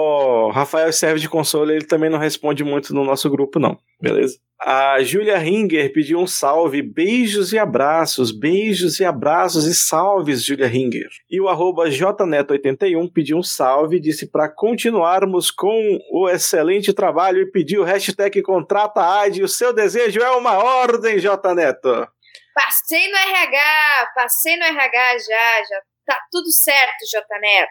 [0.50, 3.78] Rafael serve de console, ele também não responde muito no nosso grupo, não.
[4.02, 4.38] Beleza?
[4.60, 10.68] A Julia Ringer pediu um salve, beijos e abraços, beijos e abraços e salves, Julia
[10.68, 11.10] Ringer.
[11.30, 17.52] E o arroba jneto81 pediu um salve, disse para continuarmos com o excelente trabalho e
[17.52, 19.44] pediu hashtag contrata AID.
[19.44, 22.08] O seu desejo é uma ordem, Jneto.
[22.54, 27.70] Passei no RH, passei no RH já, já tá tudo certo, Jneto.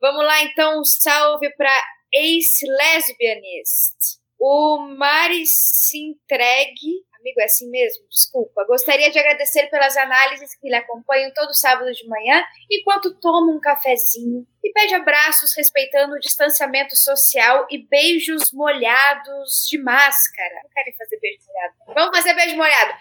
[0.00, 1.76] Vamos lá então, um salve para
[2.12, 4.18] Ace Lesbianist.
[4.38, 7.06] O Mari se entregue.
[7.18, 8.04] Amigo, é assim mesmo?
[8.08, 8.64] Desculpa.
[8.64, 13.60] Gostaria de agradecer pelas análises que lhe acompanham todo sábado de manhã, enquanto toma um
[13.60, 20.62] cafezinho e pede abraços respeitando o distanciamento social e beijos molhados de máscara.
[20.62, 21.74] Não querem fazer beijo molhado?
[21.94, 22.94] Vamos fazer beijo molhado.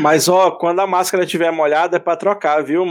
[0.00, 2.84] Mas ó, quando a máscara estiver molhada é para trocar, viu?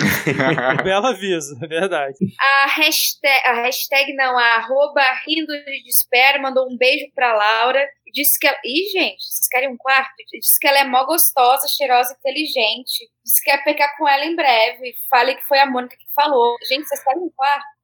[0.84, 2.18] Belo aviso, é verdade.
[2.38, 7.84] A hashtag, a hashtag não, a arroba rindo de desespero mandou um beijo pra Laura.
[8.12, 8.58] Disse que ela.
[8.64, 10.14] Ih, gente, vocês querem um quarto?
[10.32, 13.08] Disse que ela é mó gostosa, cheirosa, inteligente.
[13.24, 14.94] Disse que ia pegar com ela em breve.
[15.08, 16.56] Falei que foi a Mônica que falou.
[16.68, 17.80] Gente, vocês querem um quarto?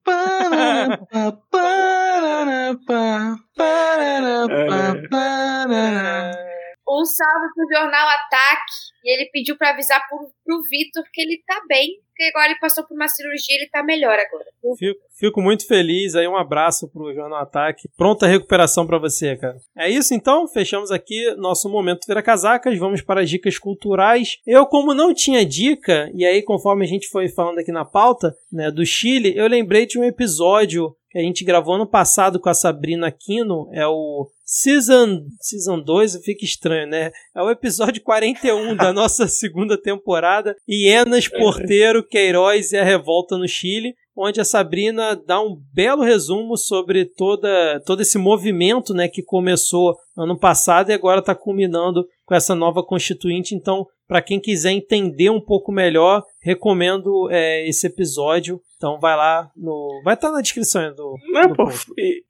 [6.88, 8.72] um salve pro jornal Ataque.
[9.04, 12.58] E ele pediu para avisar pro, pro Vitor que ele tá bem, porque agora ele
[12.58, 14.46] passou por uma cirurgia e ele tá melhor agora.
[14.78, 16.14] Fico, fico, muito feliz.
[16.14, 17.90] Aí um abraço pro Jornal Ataque.
[17.94, 19.58] Pronta recuperação para você, cara.
[19.76, 22.78] É isso então, fechamos aqui nosso momento Vira Casacas.
[22.78, 24.38] Vamos para as dicas culturais.
[24.46, 28.34] Eu, como não tinha dica, e aí conforme a gente foi falando aqui na pauta,
[28.50, 32.50] né, do Chile, eu lembrei de um episódio que a gente gravou ano passado com
[32.50, 37.10] a Sabrina Aquino, é o Season, season 2, fica estranho, né?
[37.34, 43.48] É o episódio 41 da nossa segunda temporada, Hienas, Porteiro, Queiroz e a Revolta no
[43.48, 49.22] Chile, onde a Sabrina dá um belo resumo sobre toda, todo esse movimento né, que
[49.22, 53.54] começou ano passado e agora está culminando com essa nova constituinte.
[53.54, 58.60] Então, para quem quiser entender um pouco melhor, recomendo é, esse episódio.
[58.76, 60.02] Então vai lá no.
[60.04, 61.16] Vai estar tá na descrição do.
[61.28, 61.68] Não, do pô,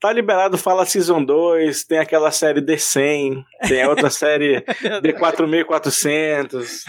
[0.00, 4.60] tá liberado, fala Season 2, tem aquela série D100, tem a outra série
[5.02, 6.84] D4400.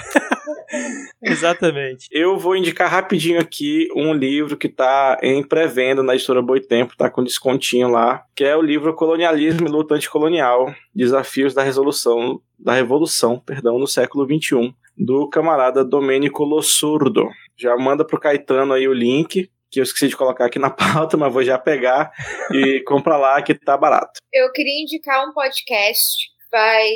[1.24, 2.08] Exatamente.
[2.12, 7.10] Eu vou indicar rapidinho aqui um livro que tá em pré-venda na editora Boitempo, tá
[7.10, 12.74] com descontinho lá, que é o livro Colonialismo e Luta Anticolonial: Desafios da Resolução da
[12.74, 17.30] Revolução, perdão, no século XXI, do camarada Domênico Lossurdo.
[17.60, 21.18] Já manda pro Caetano aí o link, que eu esqueci de colocar aqui na pauta,
[21.18, 22.12] mas vou já pegar
[22.54, 24.20] e compra lá que tá barato.
[24.34, 26.90] Eu queria indicar um podcast vai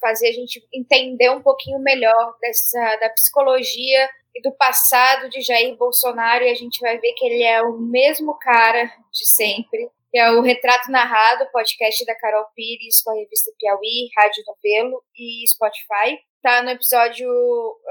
[0.00, 5.76] fazer a gente entender um pouquinho melhor dessa da psicologia e do passado de Jair
[5.76, 10.18] Bolsonaro e a gente vai ver que ele é o mesmo cara de sempre que
[10.20, 15.44] é o Retrato Narrado, podcast da Carol Pires com a revista Piauí, Rádio Novelo e
[15.48, 16.16] Spotify.
[16.40, 17.26] Tá no episódio.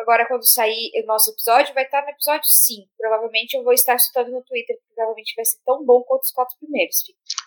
[0.04, 2.90] Agora, quando sair o nosso episódio, vai estar no episódio 5.
[2.98, 6.58] Provavelmente eu vou estar citando no Twitter, provavelmente vai ser tão bom quanto os quatro
[6.60, 6.98] primeiros.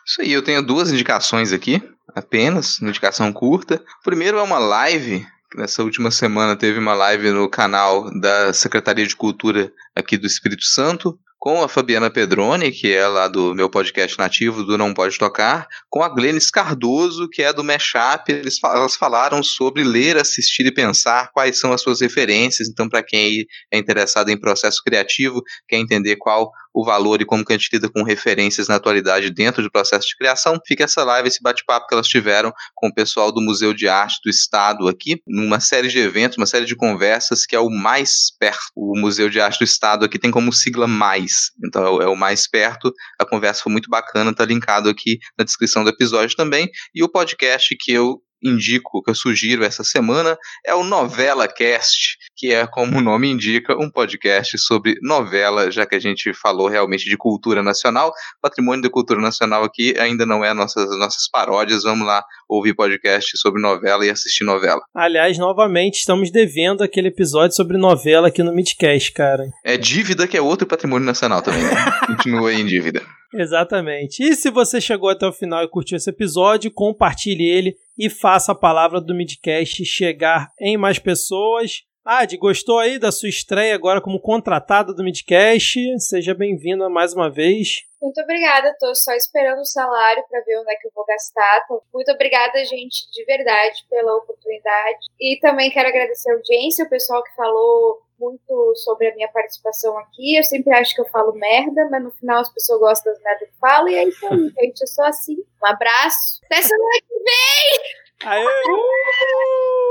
[0.07, 1.83] Isso aí, eu tenho duas indicações aqui,
[2.15, 3.85] apenas, uma indicação curta.
[4.03, 9.15] Primeiro é uma live nessa última semana teve uma live no canal da Secretaria de
[9.15, 14.19] Cultura aqui do Espírito Santo, com a Fabiana Pedroni, que é lá do meu podcast
[14.19, 18.33] nativo do Não Pode Tocar, com a Glennis Cardoso, que é do Mashup.
[18.33, 22.69] Eles, elas falaram sobre ler, assistir e pensar, quais são as suas referências.
[22.69, 27.43] Então, para quem é interessado em processo criativo, quer entender qual o valor e como
[27.43, 31.03] que a gente lida com referências na atualidade dentro do processo de criação, fica essa
[31.05, 34.87] live, esse bate-papo que elas tiveram com o pessoal do Museu de Arte do Estado
[34.87, 38.67] aqui, numa série de eventos, uma série de conversas que é o mais perto.
[38.77, 41.33] O Museu de Arte do Estado aqui tem como sigla mais,
[41.65, 42.93] então é o mais perto.
[43.19, 46.71] A conversa foi muito bacana, tá linkado aqui na descrição do episódio também.
[46.95, 52.19] E o podcast que eu indico, que eu sugiro essa semana, é o Novela Cast,
[52.37, 56.69] que é, como o nome indica, um podcast sobre novela, já que a gente falou
[56.69, 58.13] realmente de cultura nacional.
[58.41, 61.83] Patrimônio da cultura nacional aqui ainda não é nossas, nossas paródias.
[61.83, 64.81] Vamos lá ouvir podcast sobre novela e assistir novela.
[64.95, 69.49] Aliás, novamente, estamos devendo aquele episódio sobre novela aqui no Midcast, cara.
[69.65, 71.75] É dívida que é outro patrimônio nacional também, né?
[72.07, 73.03] Continua aí em dívida.
[73.35, 74.23] Exatamente.
[74.23, 78.53] E se você chegou até o final e curtiu esse episódio, compartilhe ele e faça
[78.53, 81.83] a palavra do Midcast chegar em mais pessoas.
[82.07, 85.77] Ad, gostou aí da sua estreia agora como contratada do Midcast?
[85.99, 87.83] Seja bem-vinda mais uma vez.
[88.01, 91.67] Muito obrigada, tô só esperando o salário para ver onde é que eu vou gastar.
[91.93, 95.01] Muito obrigada, gente, de verdade, pela oportunidade.
[95.21, 99.99] E também quero agradecer a audiência, o pessoal que falou muito sobre a minha participação
[99.99, 100.37] aqui.
[100.37, 103.49] Eu sempre acho que eu falo merda, mas no final as pessoas gostam das merdas
[103.49, 103.89] que eu falo.
[103.89, 104.81] E é isso aí, gente.
[104.81, 105.35] Eu sou assim.
[105.61, 106.41] Um abraço.
[106.45, 108.31] Até semana que vem!
[108.31, 109.86] Aê!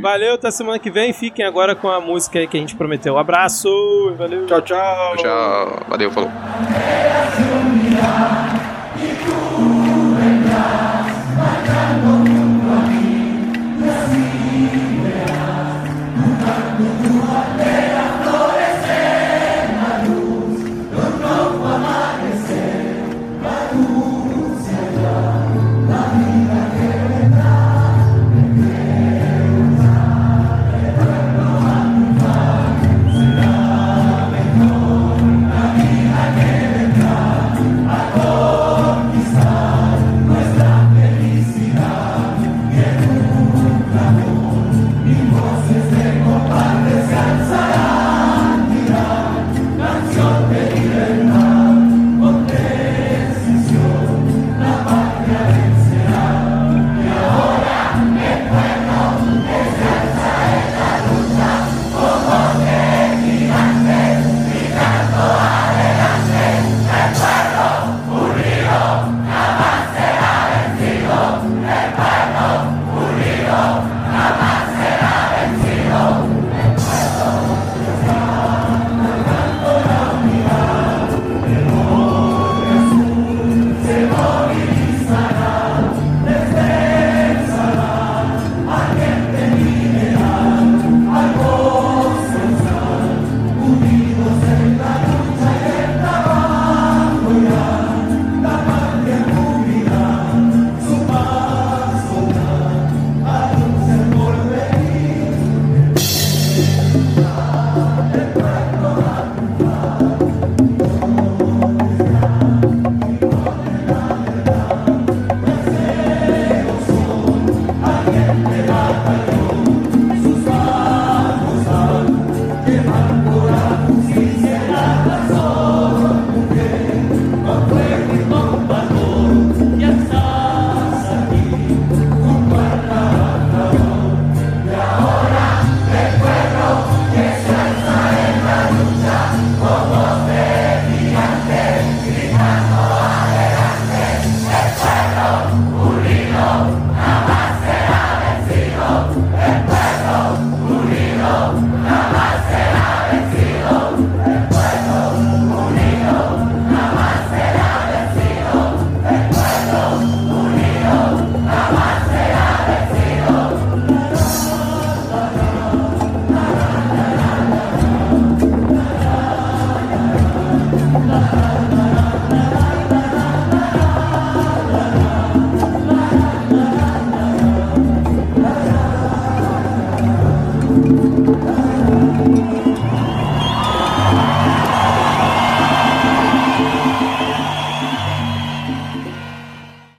[0.00, 1.12] Valeu, até semana que vem.
[1.12, 3.14] Fiquem agora com a música que a gente prometeu.
[3.14, 3.68] Um abraço,
[4.16, 4.46] valeu.
[4.46, 5.16] Tchau, tchau.
[5.16, 6.30] Tchau, valeu, falou.